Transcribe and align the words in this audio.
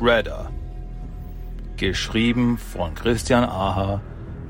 Shredder. 0.00 0.50
Geschrieben 1.76 2.56
von 2.56 2.94
Christian 2.94 3.44
Aha 3.44 4.00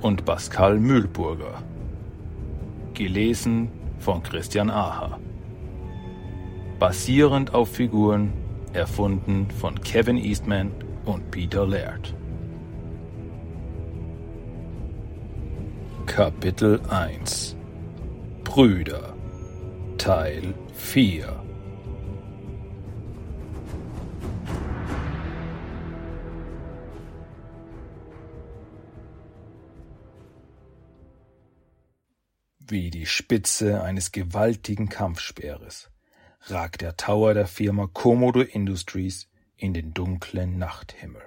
und 0.01 0.25
Pascal 0.25 0.79
Mühlburger. 0.79 1.61
Gelesen 2.95 3.69
von 3.99 4.23
Christian 4.23 4.71
Aha. 4.71 5.19
Basierend 6.79 7.53
auf 7.53 7.69
Figuren 7.69 8.33
erfunden 8.75 9.49
von 9.51 9.81
Kevin 9.81 10.19
Eastman 10.19 10.71
und 11.05 11.33
Peter 11.33 11.67
Laird. 11.67 12.15
Kapitel 16.07 16.81
1 16.89 17.57
Brüder 18.45 19.15
Teil 19.99 20.55
4 20.75 21.50
Wie 32.71 32.91
die 32.91 33.07
Spitze 33.07 33.83
eines 33.83 34.13
gewaltigen 34.13 34.89
Kampfspeeres 34.89 35.91
ragt 36.43 36.83
der 36.83 36.97
Tower 36.97 37.35
der 37.35 37.49
Firma 37.49 37.89
Komodo 37.93 38.43
Industries 38.43 39.29
in 39.57 39.75
den 39.75 39.93
dunklen 39.93 40.57
Nachthimmel. 40.57 41.21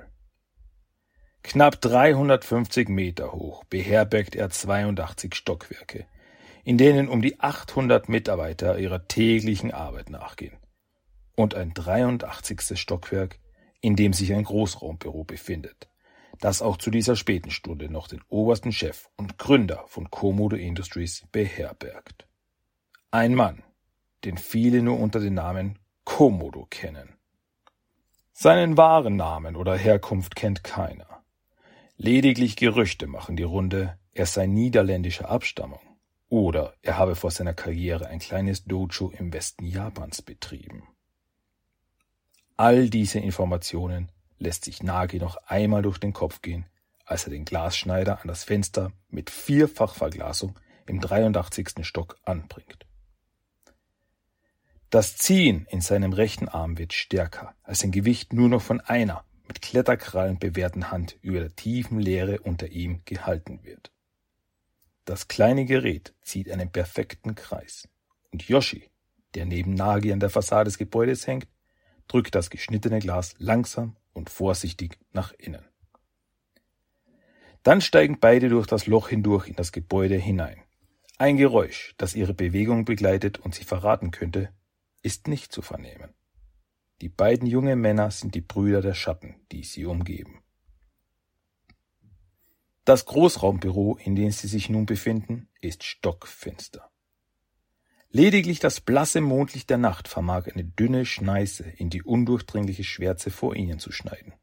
Knapp 1.43 1.81
350 1.81 2.87
Meter 2.87 3.33
hoch 3.33 3.65
beherbergt 3.65 4.37
er 4.37 4.51
82 4.51 5.35
Stockwerke, 5.35 6.07
in 6.63 6.77
denen 6.77 7.09
um 7.09 7.21
die 7.21 7.41
800 7.41 8.07
Mitarbeiter 8.07 8.79
ihrer 8.79 9.09
täglichen 9.09 9.71
Arbeit 9.71 10.09
nachgehen. 10.09 10.55
Und 11.35 11.55
ein 11.55 11.73
83. 11.73 12.79
Stockwerk, 12.79 13.37
in 13.81 13.97
dem 13.97 14.13
sich 14.13 14.33
ein 14.33 14.45
Großraumbüro 14.45 15.25
befindet, 15.25 15.89
das 16.39 16.61
auch 16.61 16.77
zu 16.77 16.91
dieser 16.91 17.15
späten 17.15 17.51
Stunde 17.51 17.89
noch 17.89 18.07
den 18.07 18.21
obersten 18.29 18.71
Chef 18.71 19.09
und 19.15 19.37
Gründer 19.37 19.83
von 19.87 20.09
Komodo 20.09 20.55
Industries 20.55 21.25
beherbergt. 21.31 22.27
Ein 23.11 23.35
Mann, 23.35 23.63
den 24.25 24.37
viele 24.37 24.81
nur 24.81 24.99
unter 24.99 25.19
dem 25.19 25.35
Namen 25.35 25.79
Komodo 26.03 26.65
kennen. 26.69 27.15
Seinen 28.33 28.77
wahren 28.77 29.15
Namen 29.15 29.55
oder 29.55 29.77
Herkunft 29.77 30.35
kennt 30.35 30.63
keiner. 30.63 31.23
Lediglich 31.97 32.55
Gerüchte 32.55 33.07
machen 33.07 33.35
die 33.37 33.43
Runde, 33.43 33.97
er 34.13 34.25
sei 34.25 34.47
niederländischer 34.47 35.29
Abstammung 35.29 35.79
oder 36.29 36.73
er 36.81 36.97
habe 36.97 37.15
vor 37.15 37.29
seiner 37.29 37.53
Karriere 37.53 38.07
ein 38.07 38.17
kleines 38.17 38.65
Dojo 38.65 39.11
im 39.11 39.31
Westen 39.31 39.65
Japans 39.65 40.23
betrieben. 40.23 40.87
All 42.57 42.89
diese 42.89 43.19
Informationen 43.19 44.11
lässt 44.43 44.65
sich 44.65 44.83
Nagi 44.83 45.17
noch 45.17 45.37
einmal 45.47 45.81
durch 45.81 45.97
den 45.97 46.13
Kopf 46.13 46.41
gehen, 46.41 46.67
als 47.05 47.23
er 47.25 47.31
den 47.31 47.45
Glasschneider 47.45 48.21
an 48.21 48.27
das 48.27 48.43
Fenster 48.43 48.91
mit 49.09 49.29
Vierfachverglasung 49.29 50.59
im 50.85 50.99
83. 50.99 51.85
Stock 51.85 52.17
anbringt. 52.23 52.85
Das 54.89 55.17
Ziehen 55.17 55.65
in 55.71 55.81
seinem 55.81 56.13
rechten 56.13 56.47
Arm 56.47 56.77
wird 56.77 56.93
stärker, 56.93 57.55
als 57.63 57.79
sein 57.79 57.91
Gewicht 57.91 58.31
nur 58.31 58.49
noch 58.49 58.61
von 58.61 58.79
einer 58.79 59.25
mit 59.47 59.61
Kletterkrallen 59.61 60.37
bewehrten 60.37 60.91
Hand 60.91 61.17
über 61.21 61.39
der 61.39 61.55
tiefen 61.55 61.99
Leere 61.99 62.39
unter 62.41 62.67
ihm 62.67 63.01
gehalten 63.05 63.63
wird. 63.63 63.91
Das 65.05 65.27
kleine 65.27 65.65
Gerät 65.65 66.13
zieht 66.21 66.49
einen 66.51 66.71
perfekten 66.71 67.35
Kreis 67.35 67.89
und 68.31 68.47
Yoshi, 68.47 68.89
der 69.35 69.45
neben 69.45 69.73
Nagi 69.73 70.13
an 70.13 70.19
der 70.19 70.29
Fassade 70.29 70.65
des 70.65 70.77
Gebäudes 70.77 71.27
hängt, 71.27 71.47
drückt 72.07 72.35
das 72.35 72.49
geschnittene 72.49 72.99
Glas 72.99 73.33
langsam 73.39 73.95
und 74.13 74.29
vorsichtig 74.29 74.99
nach 75.11 75.33
innen. 75.33 75.65
Dann 77.63 77.81
steigen 77.81 78.19
beide 78.19 78.49
durch 78.49 78.67
das 78.67 78.87
Loch 78.87 79.09
hindurch 79.09 79.47
in 79.47 79.55
das 79.55 79.71
Gebäude 79.71 80.15
hinein. 80.15 80.61
Ein 81.17 81.37
Geräusch, 81.37 81.93
das 81.97 82.15
ihre 82.15 82.33
Bewegung 82.33 82.85
begleitet 82.85 83.39
und 83.39 83.55
sie 83.55 83.63
verraten 83.63 84.11
könnte, 84.11 84.49
ist 85.01 85.27
nicht 85.27 85.51
zu 85.51 85.61
vernehmen. 85.61 86.13
Die 87.01 87.09
beiden 87.09 87.47
jungen 87.47 87.79
Männer 87.79 88.11
sind 88.11 88.35
die 88.35 88.41
Brüder 88.41 88.81
der 88.81 88.93
Schatten, 88.93 89.35
die 89.51 89.63
sie 89.63 89.85
umgeben. 89.85 90.43
Das 92.85 93.05
Großraumbüro, 93.05 93.97
in 93.97 94.15
dem 94.15 94.31
sie 94.31 94.47
sich 94.47 94.69
nun 94.69 94.85
befinden, 94.85 95.49
ist 95.61 95.83
stockfinster. 95.83 96.92
Lediglich 98.15 98.59
das 98.59 98.79
blasse 98.79 99.21
Mondlicht 99.21 99.71
der 99.71 99.79
Nacht 99.79 100.07
vermag 100.07 100.45
eine 100.45 100.63
dünne 100.63 101.03
Schneise 101.03 101.63
in 101.63 101.89
die 101.89 102.03
undurchdringliche 102.03 102.83
Schwärze 102.83 103.31
vor 103.31 103.55
ihnen 103.55 103.79
zu 103.79 103.91
schneiden. 103.91 104.33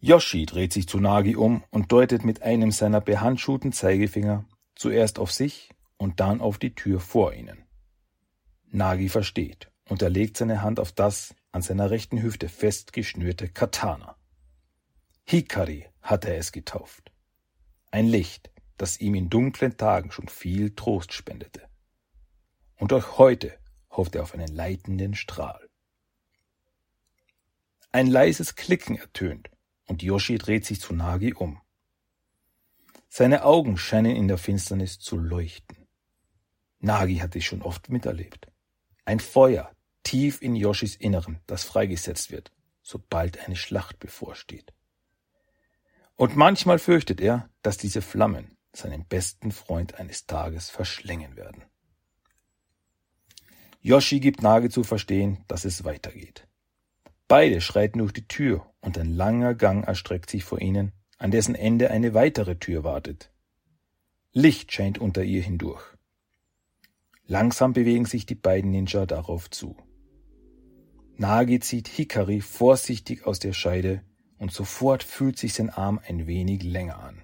Yoshi 0.00 0.46
dreht 0.46 0.72
sich 0.72 0.88
zu 0.88 0.98
Nagi 0.98 1.36
um 1.36 1.62
und 1.68 1.92
deutet 1.92 2.24
mit 2.24 2.40
einem 2.40 2.70
seiner 2.70 3.02
behandschuhten 3.02 3.72
Zeigefinger 3.72 4.46
zuerst 4.74 5.18
auf 5.18 5.32
sich 5.32 5.68
und 5.98 6.20
dann 6.20 6.40
auf 6.40 6.56
die 6.56 6.74
Tür 6.74 6.98
vor 6.98 7.34
ihnen. 7.34 7.58
Nagi 8.70 9.10
versteht 9.10 9.70
und 9.90 10.00
er 10.00 10.08
legt 10.08 10.38
seine 10.38 10.62
Hand 10.62 10.80
auf 10.80 10.90
das 10.90 11.34
an 11.52 11.60
seiner 11.60 11.90
rechten 11.90 12.22
Hüfte 12.22 12.48
festgeschnürte 12.48 13.48
Katana. 13.48 14.16
Hikari 15.24 15.84
hat 16.00 16.24
er 16.24 16.38
es 16.38 16.52
getauft. 16.52 17.12
Ein 17.90 18.06
Licht, 18.06 18.50
das 18.78 18.98
ihm 18.98 19.14
in 19.14 19.28
dunklen 19.28 19.76
Tagen 19.76 20.10
schon 20.10 20.28
viel 20.28 20.74
Trost 20.74 21.12
spendete. 21.12 21.67
Und 22.78 22.92
auch 22.92 23.18
heute 23.18 23.58
hofft 23.90 24.14
er 24.14 24.22
auf 24.22 24.34
einen 24.34 24.54
leitenden 24.54 25.14
Strahl. 25.14 25.68
Ein 27.90 28.06
leises 28.06 28.54
Klicken 28.54 28.96
ertönt 28.96 29.50
und 29.86 30.02
Yoshi 30.02 30.38
dreht 30.38 30.64
sich 30.64 30.80
zu 30.80 30.94
Nagi 30.94 31.34
um. 31.34 31.60
Seine 33.08 33.44
Augen 33.44 33.76
scheinen 33.76 34.14
in 34.14 34.28
der 34.28 34.38
Finsternis 34.38 34.98
zu 34.98 35.16
leuchten. 35.16 35.88
Nagi 36.78 37.16
hat 37.16 37.34
es 37.34 37.44
schon 37.44 37.62
oft 37.62 37.88
miterlebt. 37.88 38.46
Ein 39.04 39.20
Feuer 39.20 39.74
tief 40.02 40.42
in 40.42 40.54
Yoshis 40.54 40.94
Inneren, 40.94 41.40
das 41.46 41.64
freigesetzt 41.64 42.30
wird, 42.30 42.52
sobald 42.82 43.44
eine 43.46 43.56
Schlacht 43.56 43.98
bevorsteht. 43.98 44.72
Und 46.14 46.36
manchmal 46.36 46.78
fürchtet 46.78 47.20
er, 47.20 47.48
dass 47.62 47.78
diese 47.78 48.02
Flammen 48.02 48.56
seinen 48.72 49.06
besten 49.06 49.50
Freund 49.50 49.94
eines 49.94 50.26
Tages 50.26 50.70
verschlängen 50.70 51.36
werden. 51.36 51.64
Yoshi 53.80 54.20
gibt 54.20 54.42
Nage 54.42 54.70
zu 54.70 54.82
verstehen, 54.82 55.44
dass 55.46 55.64
es 55.64 55.84
weitergeht. 55.84 56.48
Beide 57.28 57.60
schreiten 57.60 57.98
durch 57.98 58.12
die 58.12 58.26
Tür 58.26 58.66
und 58.80 58.98
ein 58.98 59.14
langer 59.14 59.54
Gang 59.54 59.86
erstreckt 59.86 60.30
sich 60.30 60.44
vor 60.44 60.60
ihnen, 60.60 60.92
an 61.18 61.30
dessen 61.30 61.54
Ende 61.54 61.90
eine 61.90 62.14
weitere 62.14 62.56
Tür 62.56 62.84
wartet. 62.84 63.30
Licht 64.32 64.72
scheint 64.72 64.98
unter 64.98 65.22
ihr 65.22 65.42
hindurch. 65.42 65.84
Langsam 67.26 67.72
bewegen 67.72 68.06
sich 68.06 68.24
die 68.24 68.34
beiden 68.34 68.70
Ninja 68.70 69.04
darauf 69.04 69.50
zu. 69.50 69.76
Nagi 71.16 71.60
zieht 71.60 71.88
Hikari 71.88 72.40
vorsichtig 72.40 73.26
aus 73.26 73.38
der 73.38 73.52
Scheide 73.52 74.02
und 74.38 74.52
sofort 74.52 75.02
fühlt 75.02 75.38
sich 75.38 75.54
sein 75.54 75.70
Arm 75.70 76.00
ein 76.06 76.26
wenig 76.26 76.62
länger 76.62 76.98
an. 77.00 77.22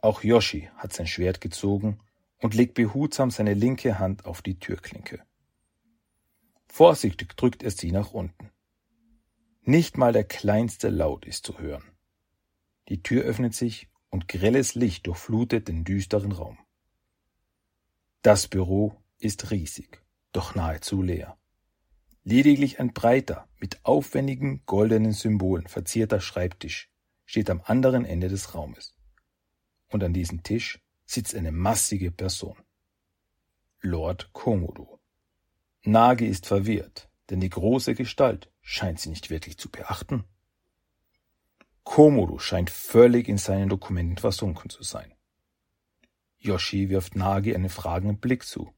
Auch 0.00 0.22
Yoshi 0.22 0.68
hat 0.76 0.92
sein 0.92 1.06
Schwert 1.06 1.40
gezogen 1.40 1.98
und 2.40 2.54
legt 2.54 2.74
behutsam 2.74 3.30
seine 3.30 3.54
linke 3.54 3.98
Hand 3.98 4.24
auf 4.24 4.42
die 4.42 4.58
Türklinke. 4.58 5.22
Vorsichtig 6.68 7.36
drückt 7.36 7.62
er 7.62 7.70
sie 7.70 7.92
nach 7.92 8.12
unten. 8.12 8.50
Nicht 9.62 9.98
mal 9.98 10.12
der 10.12 10.24
kleinste 10.24 10.88
Laut 10.88 11.26
ist 11.26 11.44
zu 11.44 11.58
hören. 11.58 11.84
Die 12.88 13.02
Tür 13.02 13.24
öffnet 13.24 13.54
sich 13.54 13.88
und 14.10 14.28
grelles 14.28 14.74
Licht 14.74 15.06
durchflutet 15.06 15.68
den 15.68 15.84
düsteren 15.84 16.32
Raum. 16.32 16.58
Das 18.22 18.48
Büro 18.48 18.94
ist 19.18 19.50
riesig, 19.50 20.02
doch 20.32 20.54
nahezu 20.54 21.02
leer. 21.02 21.36
Lediglich 22.24 22.80
ein 22.80 22.92
breiter, 22.92 23.48
mit 23.58 23.84
aufwendigen 23.84 24.62
goldenen 24.66 25.12
Symbolen 25.12 25.66
verzierter 25.66 26.20
Schreibtisch 26.20 26.90
steht 27.24 27.50
am 27.50 27.60
anderen 27.64 28.04
Ende 28.04 28.28
des 28.28 28.54
Raumes. 28.54 28.94
Und 29.88 30.04
an 30.04 30.12
diesem 30.12 30.42
Tisch 30.42 30.80
sitzt 31.08 31.34
eine 31.34 31.52
massige 31.52 32.10
Person. 32.10 32.56
Lord 33.80 34.30
Komodo. 34.34 35.00
Nagi 35.82 36.26
ist 36.26 36.46
verwirrt, 36.46 37.08
denn 37.30 37.40
die 37.40 37.48
große 37.48 37.94
Gestalt 37.94 38.52
scheint 38.60 39.00
sie 39.00 39.08
nicht 39.08 39.30
wirklich 39.30 39.56
zu 39.56 39.70
beachten. 39.70 40.24
Komodo 41.82 42.38
scheint 42.38 42.68
völlig 42.68 43.26
in 43.26 43.38
seinen 43.38 43.70
Dokumenten 43.70 44.18
versunken 44.18 44.68
zu 44.68 44.82
sein. 44.82 45.14
Yoshi 46.36 46.90
wirft 46.90 47.16
Nagi 47.16 47.54
einen 47.54 47.70
fragenden 47.70 48.18
Blick 48.18 48.44
zu, 48.44 48.74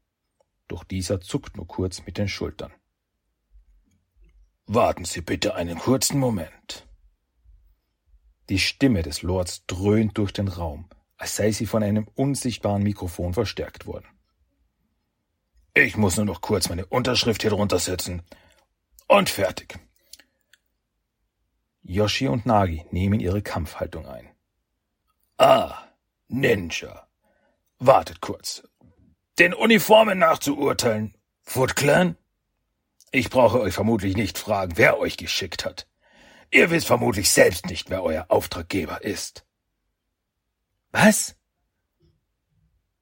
doch 0.68 0.84
dieser 0.84 1.20
zuckt 1.20 1.56
nur 1.56 1.66
kurz 1.66 2.06
mit 2.06 2.16
den 2.16 2.28
Schultern. 2.28 2.72
Warten 4.66 5.04
Sie 5.04 5.20
bitte 5.20 5.56
einen 5.56 5.78
kurzen 5.78 6.20
Moment. 6.20 6.86
Die 8.48 8.60
Stimme 8.60 9.02
des 9.02 9.22
Lords 9.22 9.66
dröhnt 9.66 10.16
durch 10.16 10.32
den 10.32 10.46
Raum, 10.46 10.88
als 11.20 11.36
sei 11.36 11.52
sie 11.52 11.66
von 11.66 11.82
einem 11.82 12.08
unsichtbaren 12.14 12.82
Mikrofon 12.82 13.34
verstärkt 13.34 13.86
worden. 13.86 14.08
Ich 15.74 15.98
muss 15.98 16.16
nur 16.16 16.24
noch 16.24 16.40
kurz 16.40 16.70
meine 16.70 16.86
Unterschrift 16.86 17.42
hier 17.42 17.50
drunter 17.50 17.78
setzen. 17.78 18.22
Und 19.06 19.28
fertig. 19.28 19.78
Yoshi 21.82 22.26
und 22.26 22.46
Nagi 22.46 22.86
nehmen 22.90 23.20
ihre 23.20 23.42
Kampfhaltung 23.42 24.06
ein. 24.06 24.30
Ah, 25.36 25.88
Ninja. 26.28 27.06
Wartet 27.78 28.22
kurz. 28.22 28.62
Den 29.38 29.52
Uniformen 29.52 30.18
nachzuurteilen, 30.18 31.14
Foot 31.42 31.76
Clan? 31.76 32.16
Ich 33.12 33.28
brauche 33.28 33.60
euch 33.60 33.74
vermutlich 33.74 34.16
nicht 34.16 34.38
fragen, 34.38 34.78
wer 34.78 34.98
euch 34.98 35.18
geschickt 35.18 35.66
hat. 35.66 35.86
Ihr 36.50 36.70
wisst 36.70 36.86
vermutlich 36.86 37.30
selbst 37.30 37.66
nicht, 37.66 37.90
wer 37.90 38.02
euer 38.02 38.26
Auftraggeber 38.28 39.04
ist. 39.04 39.44
Was? 40.92 41.36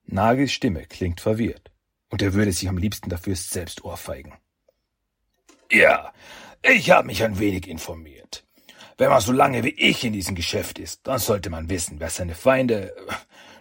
Nagels 0.05 0.51
Stimme 0.51 0.85
klingt 0.85 1.21
verwirrt, 1.21 1.71
und 2.09 2.21
er 2.21 2.33
würde 2.33 2.51
sich 2.51 2.67
am 2.67 2.77
liebsten 2.77 3.09
dafür 3.09 3.35
selbst 3.35 3.83
ohrfeigen. 3.83 4.33
Ja, 5.71 6.13
ich 6.63 6.91
habe 6.91 7.07
mich 7.07 7.23
ein 7.23 7.39
wenig 7.39 7.67
informiert. 7.67 8.45
Wenn 8.97 9.09
man 9.09 9.21
so 9.21 9.31
lange 9.31 9.63
wie 9.63 9.69
ich 9.69 10.03
in 10.03 10.13
diesem 10.13 10.35
Geschäft 10.35 10.77
ist, 10.77 11.07
dann 11.07 11.19
sollte 11.19 11.49
man 11.49 11.69
wissen, 11.69 11.99
wer 11.99 12.09
seine 12.09 12.35
Feinde, 12.35 12.93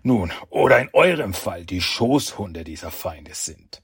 nun, 0.03 0.33
oder 0.49 0.81
in 0.81 0.91
eurem 0.93 1.33
Fall 1.35 1.65
die 1.65 1.81
Schoßhunde 1.81 2.65
dieser 2.65 2.91
Feinde 2.91 3.35
sind. 3.35 3.83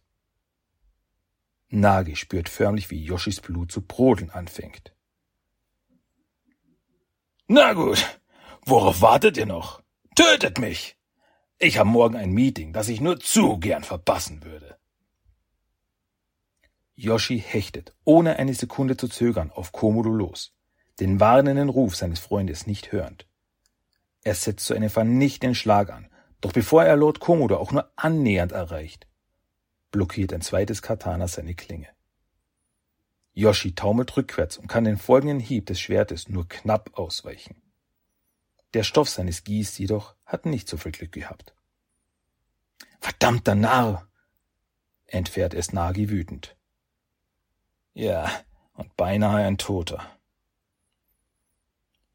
Nagi 1.69 2.17
spürt 2.17 2.49
förmlich, 2.49 2.90
wie 2.90 3.05
Yoshis 3.05 3.40
Blut 3.40 3.70
zu 3.70 3.82
brodeln 3.82 4.31
anfängt. 4.31 4.94
Na 7.47 7.73
gut, 7.73 8.20
worauf 8.64 9.02
wartet 9.02 9.37
ihr 9.37 9.47
noch? 9.47 9.83
Tötet 10.14 10.58
mich! 10.58 10.96
Ich 11.58 11.78
habe 11.78 11.88
morgen 11.88 12.14
ein 12.14 12.31
Meeting, 12.31 12.72
das 12.72 12.88
ich 12.88 13.00
nur 13.00 13.19
zu 13.19 13.58
gern 13.58 13.82
verpassen 13.82 14.44
würde. 14.44 14.76
Yoshi 16.94 17.40
hechtet, 17.40 17.96
ohne 18.05 18.37
eine 18.37 18.55
Sekunde 18.55 18.96
zu 18.96 19.08
zögern, 19.08 19.50
auf 19.50 19.72
Komodo 19.72 20.11
los, 20.11 20.55
den 21.00 21.19
warnenden 21.19 21.69
Ruf 21.69 21.96
seines 21.96 22.20
Freundes 22.20 22.69
nicht 22.69 22.93
hörend. 22.93 23.26
Er 24.22 24.37
setzt 24.37 24.66
zu 24.66 24.75
einem 24.75 24.90
vernichtenden 24.90 25.56
Schlag 25.56 25.90
an, 25.90 26.08
doch 26.40 26.52
bevor 26.52 26.84
er 26.84 26.96
Lord 26.96 27.19
Komodo 27.19 27.56
auch 27.56 27.72
nur 27.72 27.90
annähernd 27.96 28.52
erreicht, 28.52 29.08
blockiert 29.90 30.32
ein 30.32 30.43
zweites 30.43 30.81
Katana 30.81 31.26
seine 31.26 31.56
Klinge. 31.56 31.88
Yoshi 33.32 33.75
taumelt 33.75 34.16
rückwärts 34.16 34.58
und 34.58 34.69
kann 34.69 34.84
den 34.84 34.96
folgenden 34.96 35.40
Hieb 35.40 35.66
des 35.66 35.81
Schwertes 35.81 36.28
nur 36.28 36.49
knapp 36.49 36.96
ausweichen. 36.96 37.63
Der 38.75 38.82
Stoff 38.82 39.09
seines 39.09 39.44
Gies 39.44 39.79
jedoch 39.79 40.17
hat 40.26 40.47
nicht 40.47 40.69
so 40.69 40.76
viel 40.76 40.93
Glück 40.93 41.12
gehabt. 41.12 41.55
Verdammter 43.00 43.55
Narr! 43.55 44.09
entfährt 45.06 45.55
es 45.55 45.73
Nagi 45.73 46.11
wütend. 46.11 46.56
Ja, 47.93 48.29
und 48.73 48.97
beinahe 48.97 49.44
ein 49.44 49.59
Toter. 49.59 50.05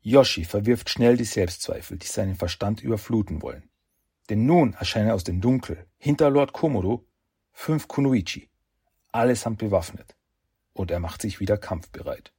Yoshi 0.02 0.44
verwirft 0.44 0.90
schnell 0.90 1.16
die 1.16 1.24
Selbstzweifel, 1.26 1.98
die 1.98 2.08
seinen 2.08 2.36
Verstand 2.36 2.82
überfluten 2.82 3.42
wollen. 3.42 3.70
Denn 4.30 4.46
nun 4.46 4.74
erscheinen 4.74 5.12
aus 5.12 5.24
dem 5.24 5.40
Dunkel, 5.40 5.88
hinter 5.98 6.30
Lord 6.30 6.52
Komodo, 6.52 7.08
fünf 7.54 7.88
Kunoichi, 7.88 8.50
allesamt 9.12 9.60
bewaffnet 9.60 10.16
und 10.74 10.92
er 10.92 11.00
macht 11.00 11.22
sich 11.22 11.40
wieder 11.40 11.58
kampfbereit. 11.58 12.34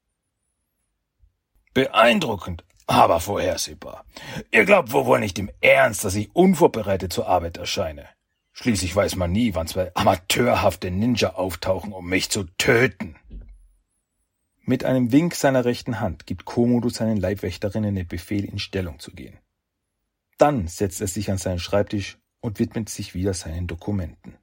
Beeindruckend, 1.73 2.65
aber 2.91 3.21
vorhersehbar. 3.21 4.05
Ihr 4.51 4.65
glaubt 4.65 4.93
wohl 4.93 5.21
nicht 5.21 5.39
im 5.39 5.51
Ernst, 5.61 6.05
dass 6.05 6.15
ich 6.15 6.35
unvorbereitet 6.35 7.13
zur 7.13 7.29
Arbeit 7.29 7.57
erscheine. 7.57 8.09
Schließlich 8.53 8.95
weiß 8.95 9.17
man 9.17 9.33
nie, 9.33 9.55
wann 9.55 9.67
zwei 9.67 9.93
amateurhafte 9.95 10.91
Ninja 10.91 11.35
auftauchen, 11.35 11.93
um 11.93 12.09
mich 12.09 12.31
zu 12.31 12.45
töten. 12.59 13.17
Mit 14.63 14.85
einem 14.85 15.13
Wink 15.13 15.35
seiner 15.35 15.65
rechten 15.65 16.01
Hand 16.01 16.27
gibt 16.27 16.45
Komodo 16.45 16.89
seinen 16.89 17.17
Leibwächterinnen 17.17 17.95
den 17.95 18.09
Befehl, 18.09 18.45
in 18.45 18.59
Stellung 18.59 18.99
zu 18.99 19.13
gehen. 19.13 19.39
Dann 20.37 20.69
setzt 20.69 21.01
er 21.01 21.07
sich 21.07 21.31
an 21.31 21.39
seinen 21.39 21.59
Schreibtisch 21.59 22.19
und 22.41 22.59
widmet 22.59 22.89
sich 22.89 23.15
wieder 23.15 23.35
seinen 23.35 23.67
Dokumenten. 23.67 24.37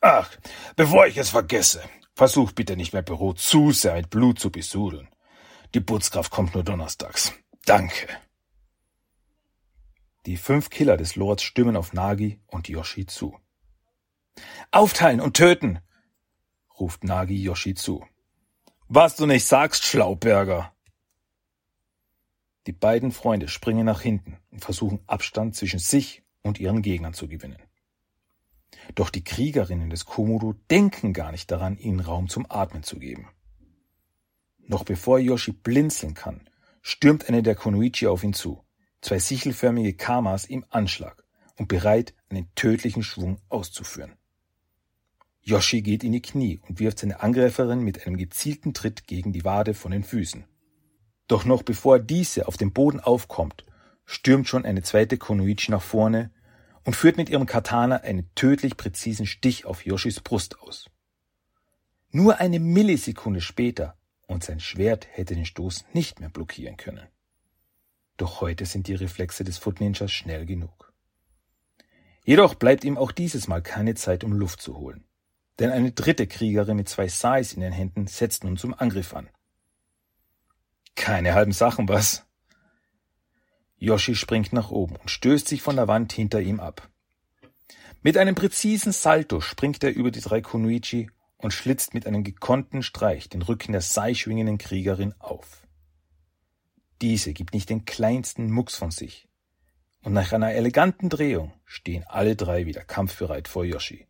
Ach, 0.00 0.30
bevor 0.76 1.06
ich 1.06 1.16
es 1.16 1.30
vergesse, 1.30 1.82
Versuch 2.16 2.52
bitte 2.52 2.76
nicht 2.76 2.92
mein 2.92 3.04
Büro 3.04 3.32
zu 3.32 3.72
sehr 3.72 3.94
mit 3.94 4.08
Blut 4.08 4.38
zu 4.38 4.50
besudeln. 4.50 5.08
Die 5.74 5.80
Putzkraft 5.80 6.30
kommt 6.30 6.54
nur 6.54 6.62
donnerstags. 6.62 7.32
Danke. 7.66 8.06
Die 10.24 10.36
fünf 10.36 10.70
Killer 10.70 10.96
des 10.96 11.16
Lords 11.16 11.42
stimmen 11.42 11.76
auf 11.76 11.92
Nagi 11.92 12.40
und 12.46 12.68
Yoshi 12.68 13.06
zu. 13.06 13.36
Aufteilen 14.70 15.20
und 15.20 15.36
töten, 15.36 15.80
ruft 16.78 17.02
Nagi 17.02 17.36
Yoshi 17.36 17.74
zu. 17.74 18.06
Was 18.86 19.16
du 19.16 19.26
nicht 19.26 19.44
sagst, 19.44 19.84
Schlauberger. 19.84 20.72
Die 22.68 22.72
beiden 22.72 23.10
Freunde 23.10 23.48
springen 23.48 23.84
nach 23.84 24.00
hinten 24.00 24.38
und 24.50 24.60
versuchen 24.60 25.00
Abstand 25.08 25.56
zwischen 25.56 25.80
sich 25.80 26.22
und 26.42 26.60
ihren 26.60 26.82
Gegnern 26.82 27.14
zu 27.14 27.26
gewinnen. 27.26 27.62
Doch 28.94 29.10
die 29.10 29.24
Kriegerinnen 29.24 29.90
des 29.90 30.04
Komodo 30.04 30.54
denken 30.70 31.12
gar 31.12 31.32
nicht 31.32 31.50
daran, 31.50 31.76
ihnen 31.78 32.00
Raum 32.00 32.28
zum 32.28 32.46
Atmen 32.48 32.84
zu 32.84 32.98
geben. 32.98 33.28
Noch 34.66 34.84
bevor 34.84 35.18
Yoshi 35.18 35.52
blinzeln 35.52 36.14
kann, 36.14 36.48
stürmt 36.80 37.28
eine 37.28 37.42
der 37.42 37.54
Konoichi 37.54 38.06
auf 38.06 38.24
ihn 38.24 38.32
zu, 38.32 38.64
zwei 39.00 39.18
sichelförmige 39.18 39.94
Kamas 39.94 40.46
im 40.46 40.64
Anschlag 40.70 41.24
und 41.56 41.68
bereit, 41.68 42.14
einen 42.30 42.48
tödlichen 42.54 43.02
Schwung 43.02 43.38
auszuführen. 43.48 44.16
Yoshi 45.42 45.82
geht 45.82 46.02
in 46.02 46.12
die 46.12 46.22
Knie 46.22 46.60
und 46.66 46.80
wirft 46.80 47.00
seine 47.00 47.20
Angreiferin 47.20 47.80
mit 47.80 48.06
einem 48.06 48.16
gezielten 48.16 48.72
Tritt 48.72 49.06
gegen 49.06 49.32
die 49.32 49.44
Wade 49.44 49.74
von 49.74 49.92
den 49.92 50.02
Füßen. 50.02 50.44
Doch 51.28 51.44
noch 51.44 51.62
bevor 51.62 51.98
diese 51.98 52.48
auf 52.48 52.56
dem 52.56 52.72
Boden 52.72 53.00
aufkommt, 53.00 53.66
stürmt 54.06 54.48
schon 54.48 54.64
eine 54.64 54.82
zweite 54.82 55.18
Konoichi 55.18 55.70
nach 55.70 55.82
vorne 55.82 56.30
und 56.84 56.96
führt 56.96 57.18
mit 57.18 57.28
ihrem 57.28 57.46
Katana 57.46 57.96
einen 57.96 58.30
tödlich 58.34 58.76
präzisen 58.78 59.26
Stich 59.26 59.66
auf 59.66 59.84
Yoshis 59.84 60.20
Brust 60.20 60.60
aus. 60.60 60.90
Nur 62.10 62.38
eine 62.38 62.60
Millisekunde 62.60 63.40
später 63.40 63.96
und 64.26 64.44
sein 64.44 64.60
Schwert 64.60 65.06
hätte 65.10 65.34
den 65.34 65.46
Stoß 65.46 65.84
nicht 65.92 66.20
mehr 66.20 66.28
blockieren 66.28 66.76
können. 66.76 67.08
Doch 68.16 68.40
heute 68.40 68.66
sind 68.66 68.86
die 68.86 68.94
Reflexe 68.94 69.44
des 69.44 69.58
Foot 69.58 69.80
Ninjas 69.80 70.12
schnell 70.12 70.46
genug. 70.46 70.92
Jedoch 72.24 72.54
bleibt 72.54 72.84
ihm 72.84 72.96
auch 72.96 73.12
dieses 73.12 73.48
Mal 73.48 73.62
keine 73.62 73.94
Zeit, 73.94 74.24
um 74.24 74.32
Luft 74.32 74.62
zu 74.62 74.76
holen. 74.76 75.04
Denn 75.58 75.70
eine 75.70 75.92
dritte 75.92 76.26
Kriegerin 76.26 76.76
mit 76.76 76.88
zwei 76.88 77.08
Sais 77.08 77.52
in 77.52 77.60
den 77.60 77.72
Händen 77.72 78.06
setzt 78.06 78.44
nun 78.44 78.56
zum 78.56 78.74
Angriff 78.74 79.14
an. 79.14 79.28
Keine 80.94 81.34
halben 81.34 81.52
Sachen, 81.52 81.88
was? 81.88 82.24
Yoshi 83.76 84.14
springt 84.14 84.52
nach 84.52 84.70
oben 84.70 84.96
und 84.96 85.10
stößt 85.10 85.46
sich 85.46 85.60
von 85.60 85.76
der 85.76 85.88
Wand 85.88 86.12
hinter 86.12 86.40
ihm 86.40 86.60
ab. 86.60 86.88
Mit 88.02 88.16
einem 88.16 88.34
präzisen 88.34 88.92
Salto 88.92 89.40
springt 89.40 89.82
er 89.84 89.94
über 89.94 90.10
die 90.10 90.20
drei 90.20 90.40
Kunoichi 90.40 91.10
und 91.36 91.52
schlitzt 91.52 91.94
mit 91.94 92.06
einem 92.06 92.24
gekonnten 92.24 92.82
Streich 92.82 93.28
den 93.28 93.42
Rücken 93.42 93.72
der 93.72 93.80
seilschwingenden 93.80 94.58
Kriegerin 94.58 95.14
auf. 95.18 95.66
Diese 97.02 97.32
gibt 97.32 97.54
nicht 97.54 97.70
den 97.70 97.84
kleinsten 97.84 98.50
Mucks 98.50 98.76
von 98.76 98.90
sich. 98.90 99.28
Und 100.02 100.12
nach 100.12 100.32
einer 100.32 100.52
eleganten 100.52 101.08
Drehung 101.08 101.52
stehen 101.64 102.04
alle 102.04 102.36
drei 102.36 102.66
wieder 102.66 102.84
kampfbereit 102.84 103.48
vor 103.48 103.64
Yoshi. 103.64 104.06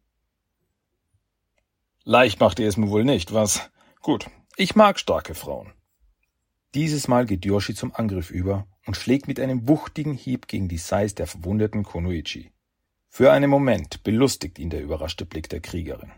Leicht 2.04 2.40
macht 2.40 2.58
ihr 2.58 2.68
es 2.68 2.76
mir 2.76 2.90
wohl 2.90 3.04
nicht, 3.04 3.32
was? 3.32 3.70
Gut, 4.02 4.28
ich 4.56 4.76
mag 4.76 4.98
starke 4.98 5.34
Frauen. 5.34 5.72
Dieses 6.74 7.08
Mal 7.08 7.24
geht 7.24 7.44
Yoshi 7.44 7.74
zum 7.74 7.94
Angriff 7.94 8.30
über 8.30 8.66
und 8.84 8.96
schlägt 8.96 9.28
mit 9.28 9.40
einem 9.40 9.68
wuchtigen 9.68 10.14
Hieb 10.14 10.48
gegen 10.48 10.68
die 10.68 10.78
Seis 10.78 11.14
der 11.14 11.26
verwundeten 11.26 11.84
Konoichi. 11.84 12.50
Für 13.08 13.30
einen 13.30 13.48
Moment 13.48 14.02
belustigt 14.02 14.58
ihn 14.58 14.70
der 14.70 14.82
überraschte 14.82 15.24
Blick 15.24 15.48
der 15.48 15.60
Kriegerin. 15.60 16.10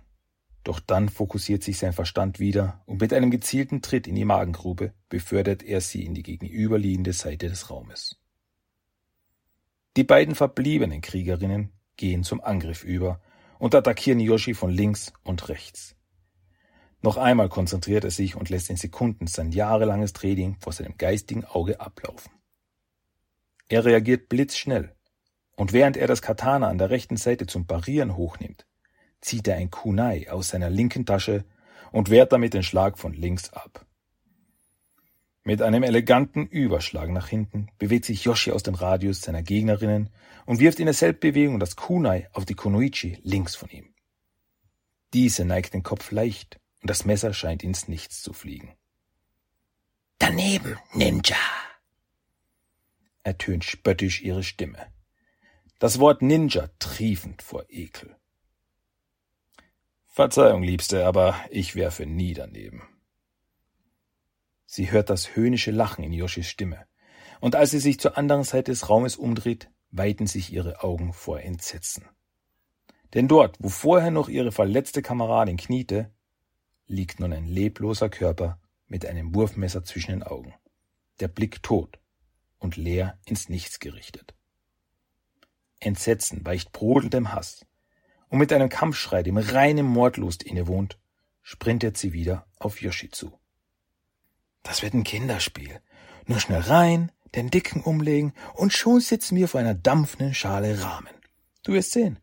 Doch 0.67 0.81
dann 0.81 1.09
fokussiert 1.09 1.63
sich 1.63 1.79
sein 1.79 1.93
Verstand 1.93 2.41
wieder 2.41 2.83
und 2.87 3.01
mit 3.01 3.13
einem 3.13 3.31
gezielten 3.31 3.83
Tritt 3.83 4.09
in 4.09 4.17
die 4.17 4.25
Magengrube 4.25 4.95
befördert 5.09 5.63
er 5.63 5.81
sie 5.81 6.05
in 6.05 6.13
die 6.13 6.25
gegenüberliegende 6.25 7.13
Seite 7.13 7.49
des 7.49 7.71
Raumes. 7.71 8.19
Die 9.97 10.03
beiden 10.03 10.35
verbliebenen 10.35 11.03
Kriegerinnen 11.03 11.71
gehen 11.97 12.25
zum 12.25 12.41
Angriff 12.41 12.83
über 12.83 13.21
und 13.61 13.77
attackieren 13.77 14.19
Yoshi 14.19 14.55
von 14.55 14.73
links 14.73 15.13
und 15.23 15.49
rechts. 15.49 15.95
Noch 17.01 17.17
einmal 17.17 17.49
konzentriert 17.49 18.03
er 18.03 18.11
sich 18.11 18.35
und 18.35 18.51
lässt 18.51 18.69
in 18.69 18.77
Sekunden 18.77 19.29
sein 19.29 19.53
jahrelanges 19.53 20.15
Training 20.15 20.57
vor 20.59 20.73
seinem 20.73 20.97
geistigen 20.99 21.45
Auge 21.45 21.79
ablaufen. 21.79 22.33
Er 23.69 23.85
reagiert 23.85 24.29
blitzschnell, 24.29 24.97
und 25.55 25.73
während 25.73 25.97
er 25.97 26.09
das 26.09 26.23
Katana 26.23 26.67
an 26.67 26.79
der 26.79 26.91
rechten 26.91 27.17
Seite 27.17 27.47
zum 27.47 27.69
Parieren 27.69 28.17
hochnimmt, 28.17 28.66
zieht 29.27 29.49
er 29.49 29.57
ein 29.57 29.71
Kunai 29.71 30.31
aus 30.31 30.49
seiner 30.49 30.71
linken 30.71 31.05
Tasche 31.05 31.45
und 31.91 32.11
wehrt 32.11 32.33
damit 32.33 32.55
den 32.55 32.63
Schlag 32.63 32.97
von 32.97 33.13
links 33.13 33.53
ab. 33.53 33.85
Mit 35.43 35.63
einem 35.63 35.83
eleganten 35.83 36.47
Überschlag 36.47 37.11
nach 37.11 37.29
hinten 37.29 37.69
bewegt 37.79 38.05
sich 38.05 38.25
Yoshi 38.25 38.53
aus 38.53 38.63
dem 38.63 38.75
Radius 38.75 39.21
seiner 39.21 39.43
Gegnerinnen 39.43 40.11
und 40.45 40.61
wirft 40.61 40.79
in 40.79 40.87
derselben 40.87 41.21
Bewegung 41.21 41.61
das 41.61 41.77
Kunai 41.77 42.29
auf 42.33 42.45
die 42.45 42.55
Kunoichi 42.55 43.19
links 43.23 43.55
von 43.57 43.69
ihm. 43.69 43.95
Diese 45.13 45.45
neigt 45.45 45.75
den 45.75 45.83
Kopf 45.83 46.11
leicht 46.13 46.61
und 46.83 46.91
das 46.91 47.05
Messer 47.05 47.33
scheint 47.33 47.63
ins 47.63 47.89
Nichts 47.89 48.23
zu 48.23 48.33
fliegen. 48.33 48.75
Daneben, 50.19 50.79
Ninja! 50.95 51.37
ertönt 53.23 53.65
spöttisch 53.65 54.23
ihre 54.23 54.45
Stimme. 54.45 54.87
Das 55.81 55.99
Wort 55.99 56.23
Ninja 56.23 56.71
triefend 56.79 57.43
vor 57.43 57.65
Ekel. 57.69 58.17
Verzeihung, 60.17 60.63
Liebste, 60.63 61.05
aber 61.05 61.35
ich 61.51 61.77
werfe 61.77 62.07
nie 62.07 62.33
daneben. 62.33 62.83
Sie 64.65 64.91
hört 64.91 65.11
das 65.11 65.37
höhnische 65.37 65.73
Lachen 65.73 66.03
in 66.03 66.15
Yoshis 66.15 66.47
Stimme, 66.49 66.87
und 67.41 67.55
als 67.55 67.73
sie 67.73 67.81
sich 67.81 68.01
zur 68.01 68.17
anderen 68.17 68.43
Seite 68.43 68.73
des 68.73 68.89
Raumes 68.89 69.17
umdreht, 69.17 69.69
weiten 69.91 70.27
sich 70.27 70.51
ihre 70.51 70.83
Augen 70.83 71.13
vor 71.13 71.41
Entsetzen. 71.41 72.09
Denn 73.13 73.29
dort, 73.29 73.59
wo 73.59 73.69
vorher 73.69 74.11
noch 74.11 74.31
ihre 74.31 74.53
verletzte 74.53 75.03
Kameradin 75.03 75.59
kniete, 75.59 76.11
liegt 76.87 77.21
nun 77.21 77.35
ein 77.35 77.45
lebloser 77.45 78.09
Körper 78.09 78.59
mit 78.87 79.05
einem 79.05 79.35
Wurfmesser 79.35 79.85
zwischen 79.85 80.13
den 80.13 80.23
Augen, 80.23 80.55
der 81.21 81.29
Blick 81.29 81.63
tot 81.63 81.99
und 82.59 82.79
leer 82.79 83.19
ins 83.27 83.51
Nichts 83.51 83.81
gerichtet. 83.81 84.35
Entsetzen 85.79 86.47
weicht 86.47 86.73
brodelndem 86.73 87.35
Hass, 87.35 87.67
und 88.29 88.39
mit 88.39 88.53
einem 88.53 88.69
Kampfschrei, 88.69 89.23
dem 89.23 89.37
reinem 89.37 89.87
Mordlust 89.87 90.43
innewohnt, 90.43 90.99
sprintet 91.43 91.97
sie 91.97 92.13
wieder 92.13 92.47
auf 92.59 92.81
Yoshi 92.83 93.11
zu. 93.11 93.39
Das 94.63 94.83
wird 94.83 94.95
ein 94.95 95.05
Kinderspiel. 95.05 95.81
Nur 96.27 96.41
schnell 96.41 96.61
rein, 96.61 97.13
den 97.37 97.51
Dicken 97.51 97.83
umlegen 97.83 98.33
und 98.55 98.73
schon 98.73 99.01
sitzen 99.01 99.37
wir 99.37 99.47
vor 99.47 99.61
einer 99.61 99.75
dampfenden 99.75 100.35
Schale 100.35 100.83
Rahmen. 100.83 101.15
Du 101.63 101.73
wirst 101.73 101.93
sehen. 101.93 102.19